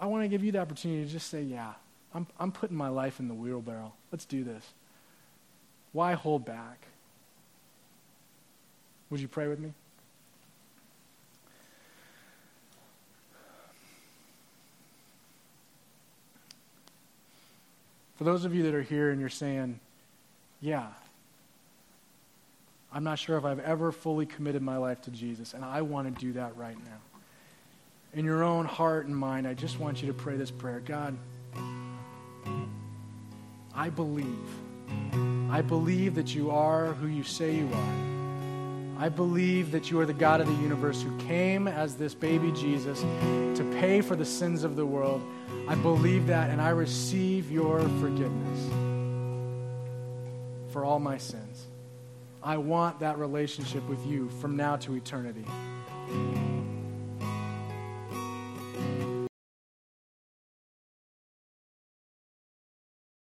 I 0.00 0.06
want 0.06 0.24
to 0.24 0.28
give 0.28 0.42
you 0.42 0.52
the 0.52 0.58
opportunity 0.58 1.04
to 1.04 1.10
just 1.10 1.28
say, 1.28 1.42
yeah, 1.42 1.72
I'm, 2.14 2.26
I'm 2.38 2.50
putting 2.52 2.76
my 2.76 2.88
life 2.88 3.20
in 3.20 3.28
the 3.28 3.34
wheelbarrow. 3.34 3.92
Let's 4.10 4.24
do 4.24 4.42
this. 4.44 4.64
Why 5.92 6.14
hold 6.14 6.44
back? 6.44 6.86
Would 9.10 9.20
you 9.20 9.28
pray 9.28 9.48
with 9.48 9.60
me? 9.60 9.72
For 18.16 18.24
those 18.24 18.44
of 18.44 18.54
you 18.54 18.62
that 18.64 18.74
are 18.74 18.82
here 18.82 19.10
and 19.10 19.20
you're 19.20 19.28
saying, 19.28 19.80
yeah, 20.60 20.86
I'm 22.92 23.02
not 23.02 23.18
sure 23.18 23.36
if 23.36 23.44
I've 23.44 23.58
ever 23.58 23.90
fully 23.90 24.24
committed 24.24 24.62
my 24.62 24.76
life 24.76 25.02
to 25.02 25.10
Jesus, 25.10 25.52
and 25.52 25.64
I 25.64 25.82
want 25.82 26.14
to 26.14 26.24
do 26.24 26.32
that 26.34 26.56
right 26.56 26.78
now. 26.78 26.98
In 28.12 28.24
your 28.24 28.44
own 28.44 28.66
heart 28.66 29.06
and 29.06 29.16
mind, 29.16 29.48
I 29.48 29.54
just 29.54 29.80
want 29.80 30.00
you 30.00 30.06
to 30.06 30.14
pray 30.14 30.36
this 30.36 30.52
prayer 30.52 30.80
God, 30.80 31.16
I 33.74 33.90
believe. 33.90 34.28
I 35.50 35.60
believe 35.62 36.14
that 36.14 36.34
you 36.34 36.52
are 36.52 36.92
who 36.92 37.08
you 37.08 37.24
say 37.24 37.56
you 37.56 37.68
are. 37.72 38.13
I 38.98 39.08
believe 39.08 39.72
that 39.72 39.90
you 39.90 39.98
are 40.00 40.06
the 40.06 40.12
God 40.12 40.40
of 40.40 40.46
the 40.46 40.62
universe 40.62 41.02
who 41.02 41.16
came 41.26 41.66
as 41.66 41.96
this 41.96 42.14
baby 42.14 42.52
Jesus 42.52 43.00
to 43.00 43.76
pay 43.80 44.00
for 44.00 44.16
the 44.16 44.24
sins 44.24 44.64
of 44.64 44.76
the 44.76 44.86
world. 44.86 45.22
I 45.68 45.74
believe 45.74 46.28
that, 46.28 46.50
and 46.50 46.60
I 46.60 46.70
receive 46.70 47.50
your 47.50 47.80
forgiveness 47.80 48.70
for 50.72 50.84
all 50.84 50.98
my 50.98 51.18
sins. 51.18 51.66
I 52.42 52.58
want 52.58 53.00
that 53.00 53.18
relationship 53.18 53.88
with 53.88 54.04
you 54.06 54.28
from 54.40 54.56
now 54.56 54.76
to 54.76 54.94
eternity. 54.94 55.44